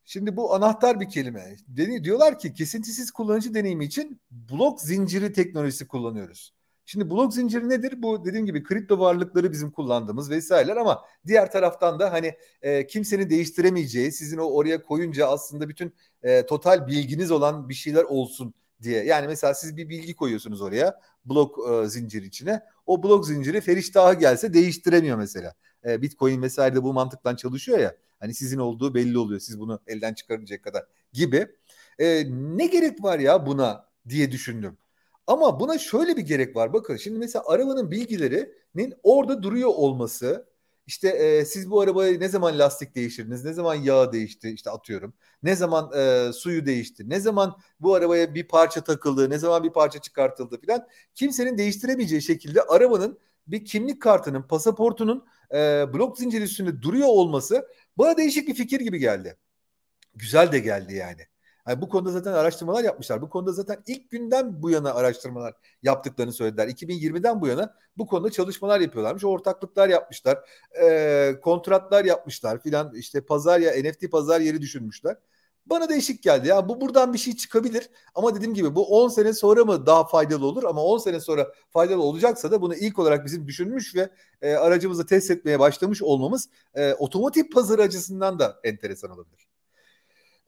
[0.05, 1.57] Şimdi bu anahtar bir kelime.
[1.69, 6.55] Deni, diyorlar ki kesintisiz kullanıcı deneyimi için blok zinciri teknolojisi kullanıyoruz.
[6.93, 8.03] Şimdi blok zinciri nedir?
[8.03, 13.31] Bu dediğim gibi kripto varlıkları bizim kullandığımız vesaireler ama diğer taraftan da hani e, kimsenin
[13.31, 19.05] değiştiremeyeceği sizin o oraya koyunca aslında bütün e, total bilginiz olan bir şeyler olsun diye.
[19.05, 22.61] Yani mesela siz bir bilgi koyuyorsunuz oraya blok e, zinciri içine.
[22.87, 25.55] O blok zinciri Feriştah'a gelse değiştiremiyor mesela.
[25.87, 27.97] E, Bitcoin vesaire de bu mantıktan çalışıyor ya.
[28.21, 29.41] Hani sizin olduğu belli oluyor.
[29.41, 31.47] Siz bunu elden çıkarınca kadar gibi.
[31.99, 34.79] E, ne gerek var ya buna diye düşündüm.
[35.27, 36.73] Ama buna şöyle bir gerek var.
[36.73, 40.47] Bakın şimdi mesela arabanın bilgilerinin orada duruyor olması
[40.87, 45.15] işte e, siz bu arabaya ne zaman lastik değiştirdiniz, ne zaman yağ değişti işte atıyorum,
[45.43, 49.71] ne zaman e, suyu değişti, ne zaman bu arabaya bir parça takıldı, ne zaman bir
[49.71, 55.57] parça çıkartıldı filan kimsenin değiştiremeyeceği şekilde arabanın bir kimlik kartının, pasaportunun e,
[55.95, 59.37] blok zinciri üstünde duruyor olması bana değişik bir fikir gibi geldi.
[60.15, 61.32] Güzel de geldi yani.
[61.69, 63.23] Yani bu konuda zaten araştırmalar yapmışlar.
[63.23, 66.69] Bu konuda zaten ilk günden bu yana araştırmalar yaptıklarını söylediler.
[66.69, 69.25] 2020'den bu yana bu konuda çalışmalar yapıyorlarmış.
[69.25, 70.39] Ortaklıklar yapmışlar.
[70.83, 72.95] E, kontratlar yapmışlar filan.
[72.95, 75.17] İşte pazar ya NFT pazar yeri düşünmüşler.
[75.67, 76.69] Bana değişik geldi ya.
[76.69, 77.91] Bu buradan bir şey çıkabilir.
[78.15, 80.65] Ama dediğim gibi bu 10 sene sonra mı daha faydalı olur?
[80.65, 84.11] Ama 10 sene sonra faydalı olacaksa da bunu ilk olarak bizim düşünmüş ve
[84.43, 89.52] e, aracımızı test etmeye başlamış olmamız e, otomotiv pazarı açısından da enteresan olabilir.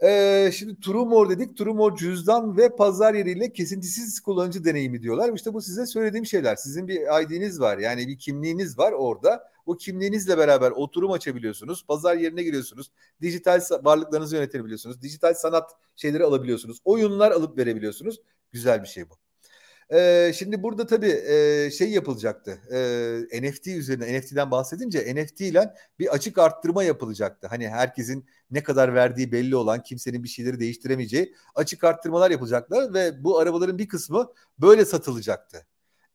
[0.02, 1.56] Ee, şimdi Trumor dedik.
[1.56, 5.34] Trumor cüzdan ve pazar yeriyle kesintisiz kullanıcı deneyimi diyorlar.
[5.34, 6.56] İşte bu size söylediğim şeyler.
[6.56, 7.78] Sizin bir ID'niz var.
[7.78, 9.50] Yani bir kimliğiniz var orada.
[9.66, 11.84] O kimliğinizle beraber oturum açabiliyorsunuz.
[11.86, 12.90] Pazar yerine giriyorsunuz.
[13.22, 15.02] Dijital varlıklarınızı yönetebiliyorsunuz.
[15.02, 16.78] Dijital sanat şeyleri alabiliyorsunuz.
[16.84, 18.20] Oyunlar alıp verebiliyorsunuz.
[18.52, 19.23] Güzel bir şey bu.
[19.92, 22.58] Ee, şimdi burada tabii e, şey yapılacaktı.
[23.32, 27.46] E, NFT üzerine NFT'den bahsedince NFT ile bir açık arttırma yapılacaktı.
[27.46, 33.24] Hani herkesin ne kadar verdiği belli olan kimsenin bir şeyleri değiştiremeyeceği açık arttırmalar yapılacaklar ve
[33.24, 35.66] bu arabaların bir kısmı böyle satılacaktı.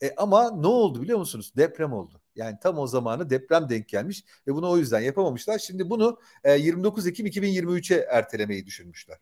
[0.04, 1.54] E, ama ne oldu biliyor musunuz?
[1.58, 2.22] Deprem oldu.
[2.36, 5.60] Yani tam o zamanı deprem denk gelmiş ve bunu o yüzden yapamamışlar.
[5.60, 9.18] Şimdi bunu e, 29 Ekim 2023'e ertelemeyi düşünmüşler.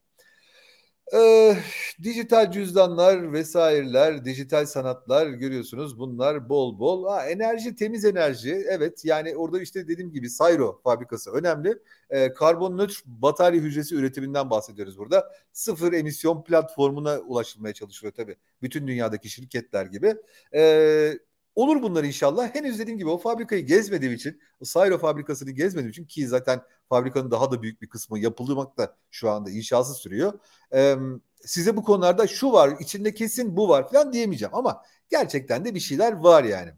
[1.13, 1.57] Ee,
[2.03, 7.07] dijital cüzdanlar vesaireler, dijital sanatlar görüyorsunuz bunlar bol bol.
[7.07, 11.79] Ha, enerji temiz enerji evet yani orada işte dediğim gibi Sayro fabrikası önemli.
[12.09, 15.31] Ee, karbon nötr batarya hücresi üretiminden bahsediyoruz burada.
[15.53, 18.35] Sıfır emisyon platformuna ulaşılmaya çalışıyor tabii.
[18.61, 20.15] Bütün dünyadaki şirketler gibi.
[20.53, 21.19] Ee,
[21.57, 22.55] Olur bunlar inşallah.
[22.55, 27.51] Henüz dediğim gibi o fabrikayı gezmediğim için, Sayro fabrikasını gezmediğim için ki zaten fabrikanın daha
[27.51, 30.39] da büyük bir kısmı yapılmakta şu anda inşası sürüyor.
[30.73, 30.95] Ee,
[31.41, 35.79] size bu konularda şu var, içinde kesin bu var falan diyemeyeceğim ama gerçekten de bir
[35.79, 36.71] şeyler var yani.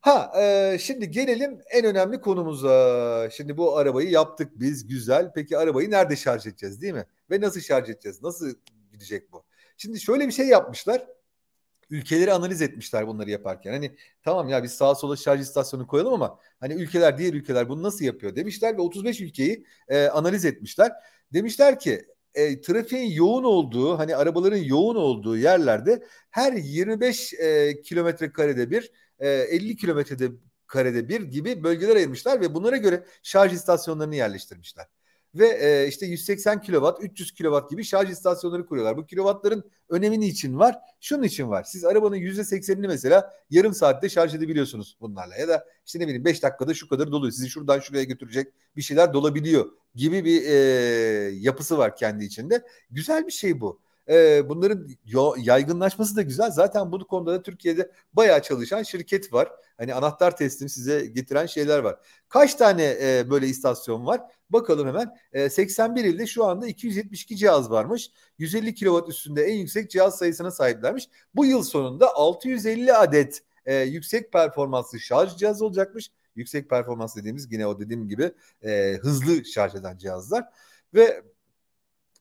[0.00, 3.30] Ha e, şimdi gelelim en önemli konumuza.
[3.30, 5.32] Şimdi bu arabayı yaptık biz güzel.
[5.34, 7.06] Peki arabayı nerede şarj edeceğiz değil mi?
[7.30, 8.22] Ve nasıl şarj edeceğiz?
[8.22, 8.54] Nasıl
[8.92, 9.44] gidecek bu?
[9.76, 11.06] Şimdi şöyle bir şey yapmışlar
[11.90, 13.72] ülkeleri analiz etmişler bunları yaparken.
[13.72, 17.82] Hani tamam ya biz sağa sola şarj istasyonu koyalım ama hani ülkeler diğer ülkeler bunu
[17.82, 20.92] nasıl yapıyor demişler ve 35 ülkeyi e, analiz etmişler.
[21.32, 22.02] Demişler ki
[22.34, 28.90] e, trafiğin yoğun olduğu hani arabaların yoğun olduğu yerlerde her 25 e, kilometre karede bir
[29.18, 30.30] e, 50 kilometrede
[30.66, 34.86] karede bir gibi bölgeler ayırmışlar ve bunlara göre şarj istasyonlarını yerleştirmişler
[35.34, 38.96] ve e, işte 180 kW, 300 kW gibi şarj istasyonları kuruyorlar.
[38.96, 40.76] Bu kilovatların önemi için var?
[41.00, 41.64] Şunun için var.
[41.64, 45.36] Siz arabanın %80'ini mesela yarım saatte şarj edebiliyorsunuz bunlarla.
[45.36, 47.32] Ya da işte ne bileyim 5 dakikada şu kadar doluyor.
[47.32, 50.54] Sizi şuradan şuraya götürecek bir şeyler dolabiliyor gibi bir e,
[51.34, 52.62] yapısı var kendi içinde.
[52.90, 53.80] Güzel bir şey bu.
[54.08, 54.88] E, bunların
[55.36, 56.50] yaygınlaşması da güzel.
[56.50, 59.48] Zaten bu konuda da Türkiye'de bayağı çalışan şirket var.
[59.78, 61.96] Hani anahtar teslim size getiren şeyler var.
[62.28, 64.20] Kaç tane e, böyle istasyon var?
[64.50, 65.16] Bakalım hemen.
[65.32, 68.10] E, 81 ilde şu anda 272 cihaz varmış.
[68.38, 71.08] 150 kW üstünde en yüksek cihaz sayısına sahiplermiş.
[71.34, 76.10] Bu yıl sonunda 650 adet e, yüksek performanslı şarj cihazı olacakmış.
[76.36, 80.44] Yüksek performans dediğimiz yine o dediğim gibi e, hızlı şarj eden cihazlar.
[80.94, 81.22] Ve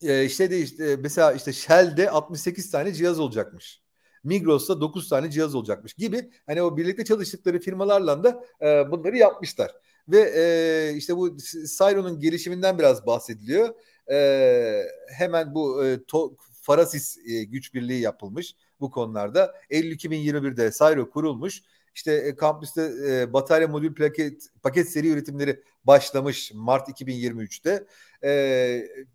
[0.02, 3.82] e, işte de işte mesela işte Shell'de 68 tane cihaz olacakmış.
[4.24, 9.72] Migros'ta 9 tane cihaz olacakmış gibi hani o birlikte çalıştıkları firmalarla da e, bunları yapmışlar.
[10.08, 11.38] Ve e, işte bu
[11.78, 13.76] Cyro'nun gelişiminden biraz bahsediliyor.
[14.12, 14.84] E,
[15.18, 19.56] hemen bu e, to, Farasis e, güç birliği yapılmış bu konularda.
[19.70, 21.62] Eylül 2021'de Cyro kurulmuş.
[21.96, 27.86] İşte e, kampüste e, batarya modül paket, paket seri üretimleri başlamış Mart 2023'te.
[28.24, 28.32] E,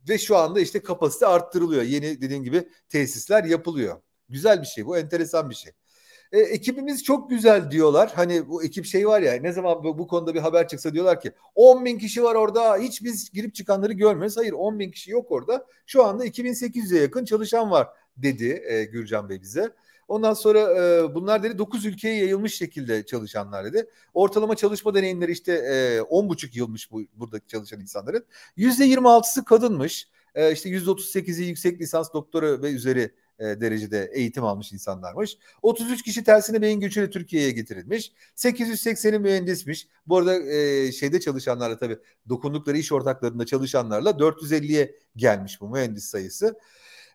[0.08, 1.82] ve şu anda işte kapasite arttırılıyor.
[1.82, 4.00] Yeni dediğim gibi tesisler yapılıyor.
[4.28, 5.72] Güzel bir şey bu, enteresan bir şey.
[6.32, 8.12] E, ekibimiz çok güzel diyorlar.
[8.14, 11.20] Hani bu ekip şey var ya ne zaman bu, bu konuda bir haber çıksa diyorlar
[11.20, 14.36] ki 10 bin kişi var orada hiç biz girip çıkanları görmüyoruz.
[14.36, 15.66] Hayır 10 bin kişi yok orada.
[15.86, 19.70] Şu anda 2800'e yakın çalışan var dedi e, Gürcan Bey bize.
[20.10, 23.86] Ondan sonra e, bunlar dedi 9 ülkeye yayılmış şekilde çalışanlar dedi.
[24.14, 28.26] Ortalama çalışma deneyimleri işte e, 10,5 yılmış bu buradaki çalışan insanların.
[28.58, 30.08] %26'sı kadınmış.
[30.34, 35.38] E, işte %38'i yüksek lisans doktora ve üzeri e, derecede eğitim almış insanlarmış.
[35.62, 38.12] 33 kişi tersine beyin göçüyle Türkiye'ye getirilmiş.
[38.36, 39.88] 880'i mühendismiş.
[40.06, 46.58] Bu arada e, şeyde çalışanlarla tabii dokundukları iş ortaklarında çalışanlarla 450'ye gelmiş bu mühendis sayısı.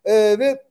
[0.04, 0.66] E, ve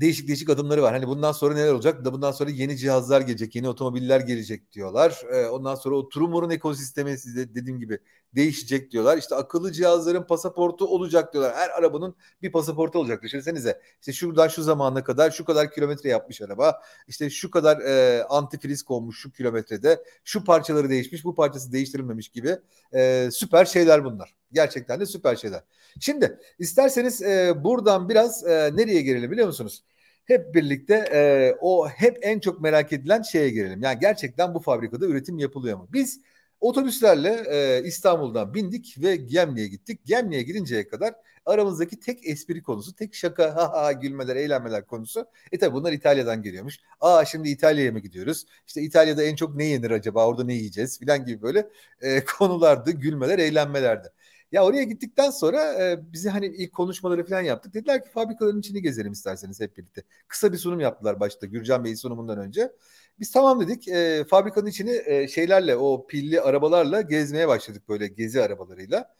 [0.00, 0.92] değişik değişik adımları var.
[0.92, 2.04] Hani bundan sonra neler olacak?
[2.04, 5.22] Da bundan sonra yeni cihazlar gelecek, yeni otomobiller gelecek diyorlar.
[5.32, 7.98] Ee, ondan sonra o Trumor'un ekosistemi size dediğim gibi
[8.34, 9.18] değişecek diyorlar.
[9.18, 11.54] İşte akıllı cihazların pasaportu olacak diyorlar.
[11.54, 13.22] Her arabanın bir pasaportu olacak.
[13.22, 13.80] Düşünsenize.
[14.00, 16.82] İşte şuradan şu zamana kadar şu kadar kilometre yapmış araba.
[17.08, 20.04] İşte şu kadar e, antifriz konmuş şu kilometrede.
[20.24, 22.56] Şu parçaları değişmiş, bu parçası değiştirilmemiş gibi
[22.94, 24.34] e, süper şeyler bunlar.
[24.52, 25.62] Gerçekten de süper şeyler.
[26.00, 29.84] Şimdi isterseniz e, buradan biraz e, nereye gelelim biliyor musunuz?
[30.24, 33.82] Hep birlikte e, o hep en çok merak edilen şeye gelelim.
[33.82, 35.88] Yani gerçekten bu fabrikada üretim yapılıyor mu?
[35.92, 36.20] Biz
[36.60, 40.00] otobüslerle e, İstanbul'dan bindik ve Gemli'ye gittik.
[40.04, 41.14] Gemli'ye gidinceye kadar
[41.46, 45.26] aramızdaki tek espri konusu, tek şaka, ha ha gülmeler, eğlenmeler konusu.
[45.52, 46.76] E tabi bunlar İtalya'dan geliyormuş.
[47.00, 48.46] Aa şimdi İtalya'ya mı gidiyoruz?
[48.66, 50.26] İşte İtalya'da en çok ne yenir acaba?
[50.26, 50.98] Orada ne yiyeceğiz?
[50.98, 51.68] Filan gibi böyle
[52.00, 54.08] e, konulardı, gülmeler, eğlenmelerdi.
[54.52, 57.74] Ya oraya gittikten sonra e, bizi hani ilk konuşmaları falan yaptık.
[57.74, 60.02] Dediler ki fabrikaların içini gezelim isterseniz hep birlikte.
[60.28, 62.72] Kısa bir sunum yaptılar başta Gürcan Bey'in sunumundan önce.
[63.20, 63.88] Biz tamam dedik.
[63.88, 69.14] E, fabrikanın içini e, şeylerle o pilli arabalarla gezmeye başladık böyle gezi arabalarıyla.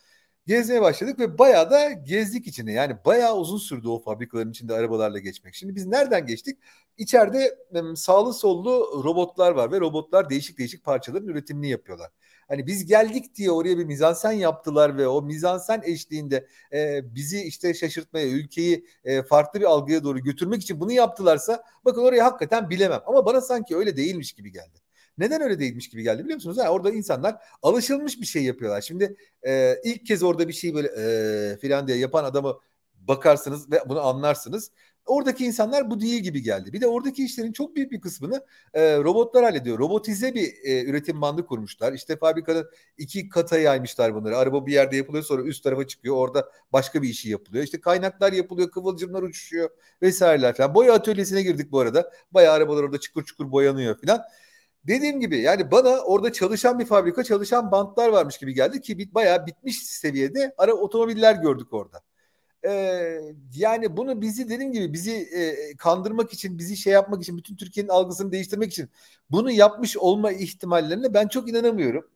[0.48, 2.72] Gezmeye başladık ve bayağı da gezdik içine.
[2.72, 5.54] Yani bayağı uzun sürdü o fabrikaların içinde arabalarla geçmek.
[5.54, 6.58] Şimdi biz nereden geçtik?
[6.98, 7.58] İçeride
[7.96, 12.10] sağlı sollu robotlar var ve robotlar değişik değişik parçaların üretimini yapıyorlar.
[12.48, 17.74] Hani biz geldik diye oraya bir mizansen yaptılar ve o mizansen eşliğinde e, bizi işte
[17.74, 23.00] şaşırtmaya, ülkeyi e, farklı bir algıya doğru götürmek için bunu yaptılarsa bakın oraya hakikaten bilemem.
[23.06, 24.87] Ama bana sanki öyle değilmiş gibi geldi.
[25.18, 26.58] Neden öyle değilmiş gibi geldi biliyor musunuz?
[26.58, 28.80] Ha, orada insanlar alışılmış bir şey yapıyorlar.
[28.80, 30.88] Şimdi e, ilk kez orada bir şey böyle
[31.52, 32.58] e, filan diye yapan adamı
[32.94, 34.70] bakarsınız ve bunu anlarsınız.
[35.06, 36.72] Oradaki insanlar bu değil gibi geldi.
[36.72, 39.78] Bir de oradaki işlerin çok büyük bir kısmını e, robotlar hallediyor.
[39.78, 41.92] Robotize bir e, üretim bandı kurmuşlar.
[41.92, 42.64] İşte fabrikada
[42.98, 44.36] iki kata yaymışlar bunları.
[44.36, 46.16] Araba bir yerde yapılıyor sonra üst tarafa çıkıyor.
[46.16, 47.64] Orada başka bir işi yapılıyor.
[47.64, 49.70] İşte kaynaklar yapılıyor, kıvılcımlar uçuşuyor
[50.02, 50.74] vesaireler falan.
[50.74, 52.12] Boya atölyesine girdik bu arada.
[52.32, 54.20] Bayağı arabalar orada çukur çukur boyanıyor falan.
[54.88, 59.46] Dediğim gibi yani bana orada çalışan bir fabrika, çalışan bantlar varmış gibi geldi ki bayağı
[59.46, 62.02] bitmiş seviyede ara otomobiller gördük orada
[62.64, 62.70] e,
[63.54, 67.88] yani bunu bizi dediğim gibi bizi e, kandırmak için, bizi şey yapmak için, bütün Türkiye'nin
[67.88, 68.90] algısını değiştirmek için
[69.30, 72.10] bunu yapmış olma ihtimallerine ben çok inanamıyorum.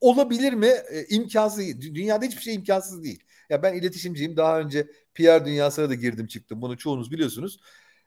[0.00, 0.66] Olabilir mi?
[0.66, 1.80] E, imkansız.
[1.80, 3.24] Dünyada hiçbir şey imkansız değil.
[3.50, 4.36] Ya ben iletişimciyim.
[4.36, 6.62] Daha önce PR dünyasına da girdim çıktım.
[6.62, 7.60] Bunu çoğunuz biliyorsunuz.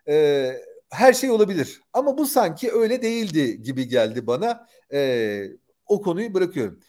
[0.07, 0.53] E,
[0.89, 1.81] her şey olabilir.
[1.93, 4.67] Ama bu sanki öyle değildi gibi geldi bana.
[4.93, 5.43] E,
[5.85, 6.79] o konuyu bırakıyorum.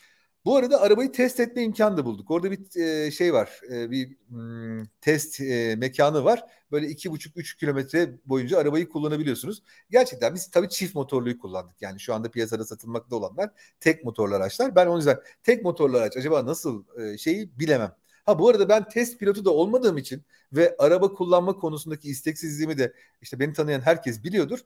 [0.45, 2.31] Bu arada arabayı test etme imkanı da bulduk.
[2.31, 6.45] Orada bir e, şey var, e, bir m, test e, mekanı var.
[6.73, 9.63] Böyle iki buçuk üç kilometre boyunca arabayı kullanabiliyorsunuz.
[9.91, 11.83] Gerçekten biz tabii çift motorluyu kullandık.
[11.83, 14.75] Yani şu anda piyasada satılmakta olanlar tek motorlu araçlar.
[14.77, 18.00] Ben o yüzden tek motorlu araç acaba nasıl e, şeyi bilemem.
[18.27, 22.93] Ha bu arada ben test pilotu da olmadığım için ve araba kullanma konusundaki isteksizliğimi de
[23.23, 24.59] işte beni tanıyan herkes biliyordur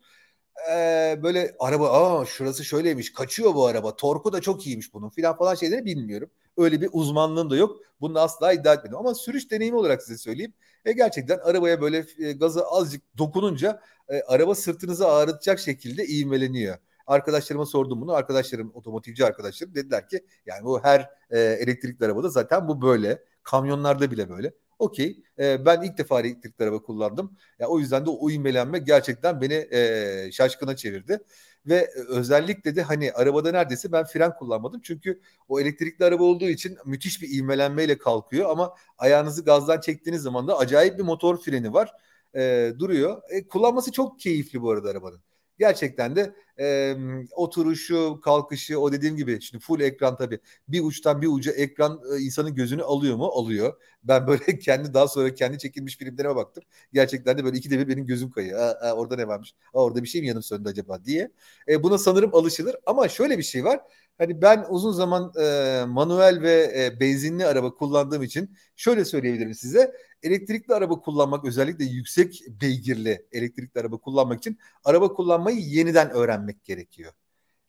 [0.71, 5.37] e, böyle araba aa şurası şöyleymiş kaçıyor bu araba torku da çok iyiymiş bunun filan
[5.37, 6.31] falan şeyleri bilmiyorum.
[6.57, 7.81] Öyle bir uzmanlığım da yok.
[8.01, 8.97] Bunu asla iddia etmedim.
[8.99, 10.53] Ama sürüş deneyimi olarak size söyleyeyim.
[10.85, 16.77] E gerçekten arabaya böyle e, gazı azıcık dokununca e, araba sırtınızı ağrıtacak şekilde ivmeleniyor.
[17.07, 18.12] Arkadaşlarıma sordum bunu.
[18.12, 23.25] Arkadaşlarım, otomotivci arkadaşlarım dediler ki yani bu her e, elektrikli arabada zaten bu böyle.
[23.44, 24.52] Kamyonlarda bile böyle.
[24.78, 25.22] Okey.
[25.38, 27.37] E, ben ilk defa elektrikli araba kullandım.
[27.59, 31.18] Ya, o yüzden de o ivmelenme gerçekten beni e, şaşkına çevirdi.
[31.66, 34.80] Ve özellikle de hani arabada neredeyse ben fren kullanmadım.
[34.80, 38.50] Çünkü o elektrikli araba olduğu için müthiş bir ivmelenmeyle kalkıyor.
[38.50, 41.92] Ama ayağınızı gazdan çektiğiniz zaman da acayip bir motor freni var.
[42.37, 43.22] E, duruyor.
[43.30, 45.20] E, kullanması çok keyifli bu arada arabanın
[45.59, 46.97] gerçekten de e,
[47.37, 50.38] oturuşu, kalkışı o dediğim gibi şimdi full ekran tabii
[50.69, 53.25] bir uçtan bir uca ekran e, insanın gözünü alıyor mu?
[53.27, 53.83] Alıyor.
[54.05, 56.64] Ben böyle kendi daha sonra kendi çekilmiş filmlerime baktım.
[56.93, 58.59] Gerçekten de böyle ikide bir benim gözüm kayıyor.
[58.61, 59.55] Aa, aa, orada ne varmış?
[59.75, 61.31] Aa, orada bir şey mi yanım söndü acaba diye.
[61.69, 63.81] E, buna sanırım alışılır ama şöyle bir şey var.
[64.19, 69.93] Hani ben uzun zaman e, manuel ve e, benzinli araba kullandığım için şöyle söyleyebilirim size.
[70.23, 77.12] Elektrikli araba kullanmak özellikle yüksek beygirli elektrikli araba kullanmak için araba kullanmayı yeniden öğrenmek gerekiyor.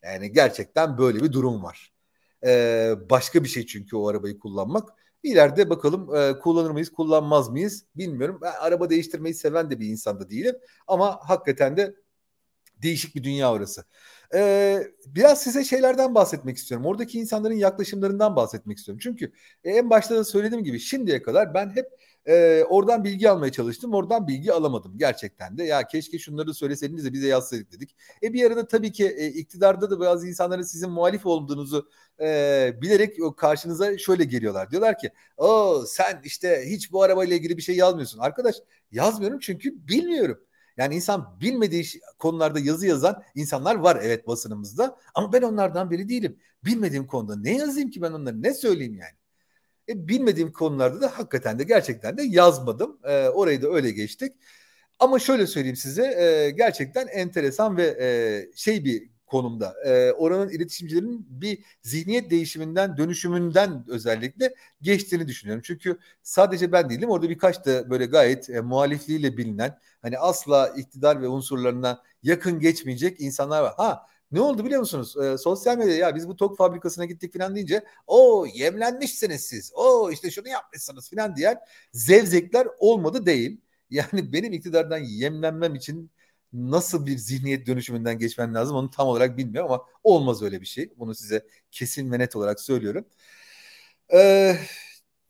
[0.02, 1.92] Yani gerçekten böyle bir durum var.
[2.46, 4.88] Ee, başka bir şey çünkü o arabayı kullanmak.
[5.22, 8.38] İleride bakalım e, kullanır mıyız, kullanmaz mıyız bilmiyorum.
[8.42, 10.56] Ben araba değiştirmeyi seven de bir insan da değilim.
[10.86, 11.94] Ama hakikaten de
[12.82, 13.84] değişik bir dünya orası.
[14.34, 16.86] Ee, biraz size şeylerden bahsetmek istiyorum.
[16.86, 19.00] Oradaki insanların yaklaşımlarından bahsetmek istiyorum.
[19.02, 19.32] Çünkü
[19.64, 21.86] e, en başta da söylediğim gibi şimdiye kadar ben hep
[22.26, 23.94] e, oradan bilgi almaya çalıştım.
[23.94, 25.64] Oradan bilgi alamadım gerçekten de.
[25.64, 27.96] Ya keşke şunları söyleseydiniz de bize yazsaydık dedik.
[28.22, 31.88] E bir arada tabii ki e, iktidarda da bazı insanların sizin muhalif olduğunuzu
[32.20, 34.70] e, bilerek karşınıza şöyle geliyorlar.
[34.70, 38.18] Diyorlar ki o sen işte hiç bu arabayla ilgili bir şey yazmıyorsun.
[38.18, 38.56] Arkadaş
[38.90, 40.45] yazmıyorum çünkü bilmiyorum.
[40.76, 41.84] Yani insan bilmediği
[42.18, 46.38] konularda yazı yazan insanlar var evet basınımızda ama ben onlardan biri değilim.
[46.64, 49.14] Bilmediğim konuda ne yazayım ki ben onları ne söyleyeyim yani.
[49.88, 52.98] E, bilmediğim konularda da hakikaten de gerçekten de yazmadım.
[53.04, 54.32] E, orayı da öyle geçtik.
[54.98, 58.08] Ama şöyle söyleyeyim size e, gerçekten enteresan ve e,
[58.56, 59.74] şey bir konumda.
[59.84, 65.62] E, oranın iletişimcilerin bir zihniyet değişiminden, dönüşümünden özellikle geçtiğini düşünüyorum.
[65.66, 67.10] Çünkü sadece ben değilim.
[67.10, 73.20] Orada birkaç da böyle gayet e, muhalifliğiyle bilinen, hani asla iktidar ve unsurlarına yakın geçmeyecek
[73.20, 73.74] insanlar var.
[73.76, 75.16] Ha ne oldu biliyor musunuz?
[75.16, 79.72] E, sosyal medya ya biz bu tok fabrikasına gittik falan deyince o yemlenmişsiniz siz.
[79.74, 81.58] O işte şunu yapmışsınız falan diyen
[81.92, 83.60] zevzekler olmadı değil.
[83.90, 86.10] Yani benim iktidardan yemlenmem için
[86.52, 90.92] nasıl bir zihniyet dönüşümünden geçmen lazım onu tam olarak bilmiyorum ama olmaz öyle bir şey.
[90.96, 93.06] Bunu size kesin ve net olarak söylüyorum.
[94.12, 94.56] Ee,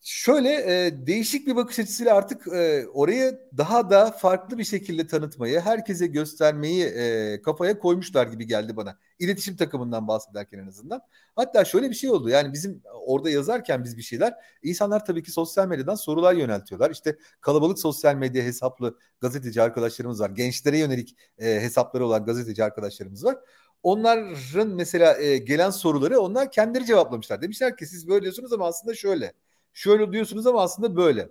[0.07, 0.51] şöyle
[0.87, 6.07] e, değişik bir bakış açısıyla artık e, orayı daha da farklı bir şekilde tanıtmayı, herkese
[6.07, 8.99] göstermeyi e, kafaya koymuşlar gibi geldi bana.
[9.19, 11.01] İletişim takımından bahsederken en azından.
[11.37, 12.29] Hatta şöyle bir şey oldu.
[12.29, 16.90] Yani bizim orada yazarken biz bir şeyler insanlar tabii ki sosyal medyadan sorular yöneltiyorlar.
[16.90, 20.31] İşte kalabalık sosyal medya hesaplı gazeteci arkadaşlarımız var.
[20.31, 23.37] Gençlere yönelik e, hesapları olan gazeteci arkadaşlarımız var.
[23.83, 27.42] Onların mesela e, gelen soruları onlar kendileri cevaplamışlar.
[27.42, 29.33] Demişler ki siz böyle diyorsunuz ama aslında şöyle
[29.77, 31.29] şöyle diyorsunuz ama aslında böyle.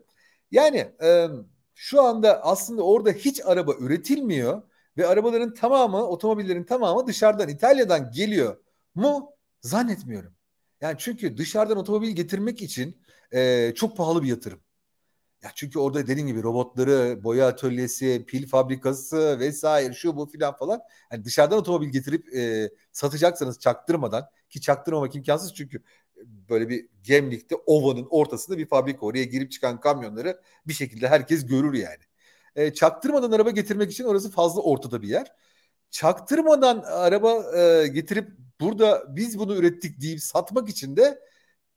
[0.51, 1.27] Yani e,
[1.75, 4.61] şu anda aslında orada hiç araba üretilmiyor
[4.97, 8.57] ve arabaların tamamı, otomobillerin tamamı dışarıdan, İtalya'dan geliyor
[8.95, 9.31] mu?
[9.61, 10.35] Zannetmiyorum.
[10.81, 13.01] Yani çünkü dışarıdan otomobil getirmek için
[13.33, 14.59] e, çok pahalı bir yatırım.
[15.43, 20.81] Ya çünkü orada dediğim gibi robotları, boya atölyesi, pil fabrikası vesaire şu bu filan falan.
[21.11, 25.83] Yani dışarıdan otomobil getirip e, satacaksanız çaktırmadan ki çaktırmamak imkansız çünkü
[26.49, 29.05] böyle bir Gemlik'te ovanın ortasında bir fabrika.
[29.05, 32.03] Oraya girip çıkan kamyonları bir şekilde herkes görür yani.
[32.55, 35.31] E, çaktırmadan araba getirmek için orası fazla ortada bir yer.
[35.91, 38.29] Çaktırmadan araba e, getirip
[38.61, 41.19] burada biz bunu ürettik deyip satmak için de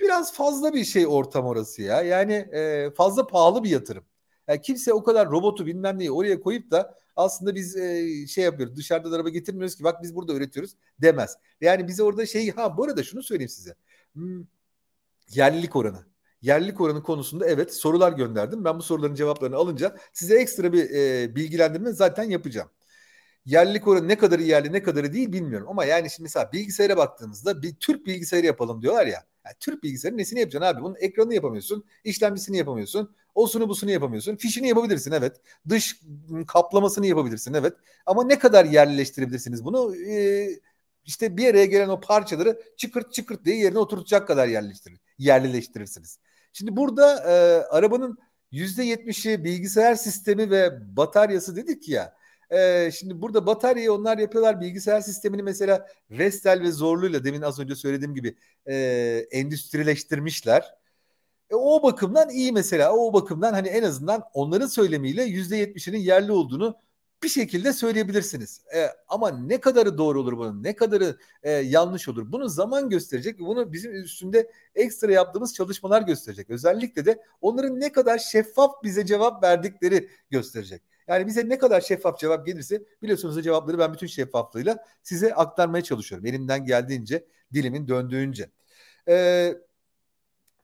[0.01, 2.03] biraz fazla bir şey ortam orası ya.
[2.03, 4.05] Yani e, fazla pahalı bir yatırım.
[4.48, 8.77] Yani kimse o kadar robotu bilmem neyi oraya koyup da aslında biz e, şey yapıyoruz
[8.77, 11.37] dışarıdan araba getirmiyoruz ki bak biz burada üretiyoruz demez.
[11.61, 13.74] Yani bize orada şey ha bu arada şunu söyleyeyim size.
[14.19, 14.45] Hmm,
[15.31, 16.07] yerlilik oranı.
[16.43, 18.65] Yerlilik oranı konusunda evet sorular gönderdim.
[18.65, 22.71] Ben bu soruların cevaplarını alınca size ekstra bir e, bilgilendirme zaten yapacağım.
[23.47, 25.69] Yerlilik oranı ne kadarı yerli ne kadarı değil bilmiyorum.
[25.71, 29.27] Ama yani şimdi mesela bilgisayara baktığımızda bir Türk bilgisayarı yapalım diyorlar ya.
[29.47, 30.83] Yani Türk bilgisayarı nesini yapacaksın abi?
[30.85, 35.41] Bunun ekranını yapamıyorsun, işlemcisini yapamıyorsun, osunu busunu yapamıyorsun, fişini yapabilirsin evet.
[35.69, 36.03] Dış
[36.49, 37.75] kaplamasını yapabilirsin evet.
[38.07, 39.97] Ama ne kadar yerleştirebilirsiniz bunu?
[39.97, 40.61] Ee,
[41.09, 46.18] işte bir araya gelen o parçaları çıkırt çıkırt diye yerine oturtacak kadar yerleştirir, yerleştirirsiniz.
[46.53, 48.18] Şimdi burada e, arabanın
[48.53, 52.16] %70'i bilgisayar sistemi ve bataryası dedik ya.
[52.51, 54.61] E, şimdi burada bataryayı onlar yapıyorlar.
[54.61, 58.77] Bilgisayar sistemini mesela Vestel ve Zorlu'yla demin az önce söylediğim gibi e,
[59.31, 60.75] endüstrileştirmişler.
[61.51, 62.92] E, o bakımdan iyi mesela.
[62.92, 66.77] O bakımdan hani en azından onların söylemiyle %70'inin yerli olduğunu
[67.23, 68.61] bir şekilde söyleyebilirsiniz.
[68.75, 73.39] E, ama ne kadarı doğru olur bunun, ne kadarı e, yanlış olur bunu zaman gösterecek
[73.39, 76.51] bunu bizim üstünde ekstra yaptığımız çalışmalar gösterecek.
[76.51, 80.83] Özellikle de onların ne kadar şeffaf bize cevap verdikleri gösterecek.
[81.09, 86.27] Yani bize ne kadar şeffaf cevap gelirse biliyorsunuz cevapları ben bütün şeffaflığıyla size aktarmaya çalışıyorum.
[86.27, 88.51] Elimden geldiğince, dilimin döndüğünce.
[89.09, 89.55] Ee,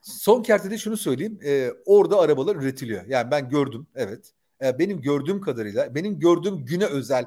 [0.01, 1.39] son kertede şunu söyleyeyim.
[1.45, 3.07] E, orada arabalar üretiliyor.
[3.07, 4.33] Yani ben gördüm evet.
[4.65, 7.27] E, benim gördüğüm kadarıyla benim gördüğüm güne özel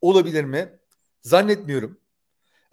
[0.00, 0.78] olabilir mi?
[1.22, 2.00] Zannetmiyorum.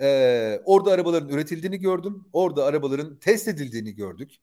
[0.02, 2.26] E, orada arabaların üretildiğini gördüm.
[2.34, 4.36] Orada arabaların test edildiğini gördük.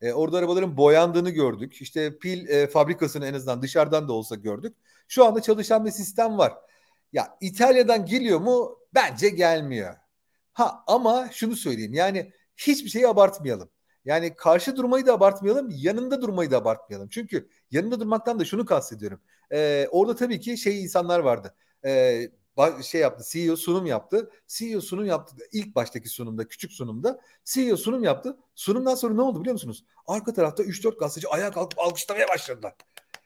[0.00, 1.80] E, orada arabaların boyandığını gördük.
[1.80, 4.76] İşte pil e, fabrikasını en azından dışarıdan da olsa gördük.
[5.08, 6.52] Şu anda çalışan bir sistem var.
[7.12, 8.78] Ya İtalya'dan geliyor mu?
[8.94, 9.94] Bence gelmiyor.
[10.52, 13.70] Ha ama şunu söyleyeyim yani hiçbir şeyi abartmayalım.
[14.04, 17.08] Yani karşı durmayı da abartmayalım, yanında durmayı da abartmayalım.
[17.08, 19.20] Çünkü yanında durmaktan da şunu kastediyorum.
[19.52, 21.54] Ee, orada tabii ki şey insanlar vardı.
[21.84, 22.30] Ee,
[22.82, 23.24] şey yaptı.
[23.30, 24.30] CEO sunum yaptı.
[24.46, 25.36] CEO sunum yaptı.
[25.52, 28.36] İlk baştaki sunumda, küçük sunumda CEO sunum yaptı.
[28.54, 29.84] Sunumdan sonra ne oldu biliyor musunuz?
[30.06, 32.74] Arka tarafta 3-4 gazeteci ayağa kalkıp alkışlamaya başladılar.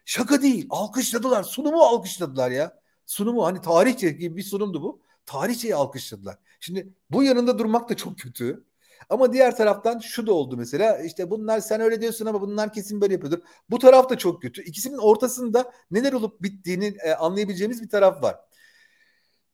[0.05, 0.67] Şaka değil.
[0.71, 1.43] Alkışladılar.
[1.43, 2.81] Sunumu alkışladılar ya.
[3.07, 5.01] Sunumu hani tarihçe gibi bir sunumdu bu.
[5.27, 6.37] Tarihçeyi alkışladılar.
[6.61, 8.65] Şimdi bu yanında durmak da çok kötü.
[9.11, 13.01] Ama diğer taraftan şu da oldu mesela işte bunlar sen öyle diyorsun ama bunlar kesin
[13.01, 13.39] böyle yapıyordur.
[13.71, 14.63] Bu taraf da çok kötü.
[14.63, 18.37] İkisinin ortasında neler olup bittiğini e, anlayabileceğimiz bir taraf var.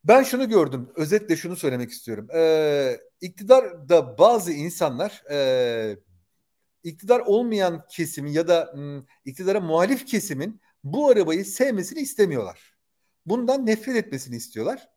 [0.05, 0.91] Ben şunu gördüm.
[0.97, 2.29] Özetle şunu söylemek istiyorum.
[2.35, 5.97] Ee, iktidarda bazı insanlar e,
[6.85, 12.75] iktidar olmayan kesimin ya da m, iktidara muhalif kesimin bu arabayı sevmesini istemiyorlar.
[13.27, 14.89] Bundan nefret etmesini istiyorlar.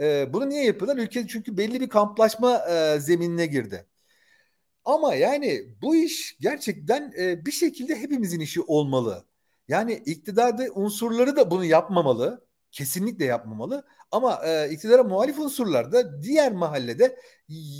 [0.00, 1.02] Ee, bunu niye yapıyorlar?
[1.02, 3.86] Ülke çünkü belli bir kamplaşma e, zeminine girdi.
[4.84, 9.24] Ama yani bu iş gerçekten e, bir şekilde hepimizin işi olmalı.
[9.68, 12.46] Yani iktidarda unsurları da bunu yapmamalı.
[12.72, 13.84] Kesinlikle yapmamalı.
[14.10, 17.16] Ama e, iktidara muhalif unsurlar da diğer mahallede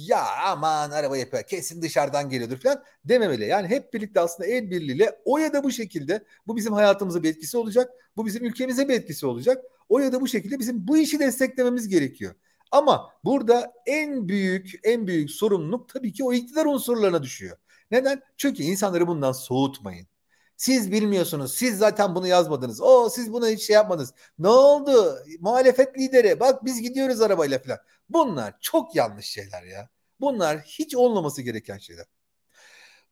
[0.09, 3.45] ya aman araba yapıyor kesin dışarıdan geliyordur falan dememeli.
[3.47, 7.31] Yani hep birlikte aslında el birliğiyle o ya da bu şekilde bu bizim hayatımıza bir
[7.31, 7.91] etkisi olacak.
[8.17, 9.65] Bu bizim ülkemize bir etkisi olacak.
[9.89, 12.35] O ya da bu şekilde bizim bu işi desteklememiz gerekiyor.
[12.73, 17.57] Ama burada en büyük en büyük sorumluluk tabii ki o iktidar unsurlarına düşüyor.
[17.91, 18.23] Neden?
[18.37, 20.07] Çünkü insanları bundan soğutmayın.
[20.57, 21.55] Siz bilmiyorsunuz.
[21.55, 22.81] Siz zaten bunu yazmadınız.
[22.81, 24.15] O siz buna hiç şey yapmadınız.
[24.39, 25.19] Ne oldu?
[25.41, 26.41] Muhalefet lideri.
[26.41, 27.79] Bak biz gidiyoruz arabayla falan.
[28.09, 29.89] Bunlar çok yanlış şeyler ya.
[30.21, 32.07] Bunlar hiç olmaması gereken şeyler.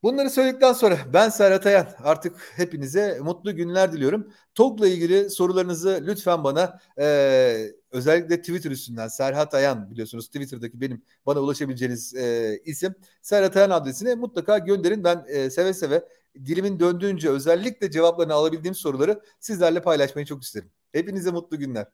[0.03, 4.33] Bunları söyledikten sonra ben Serhat Ayan artık hepinize mutlu günler diliyorum.
[4.55, 11.41] TOG'la ilgili sorularınızı lütfen bana e, özellikle Twitter üstünden Serhat Ayan biliyorsunuz Twitter'daki benim bana
[11.41, 15.05] ulaşabileceğiniz e, isim Serhat Ayan adresine mutlaka gönderin.
[15.05, 20.71] Ben e, seve seve dilimin döndüğünce özellikle cevaplarını alabildiğim soruları sizlerle paylaşmayı çok isterim.
[20.93, 21.87] Hepinize mutlu günler.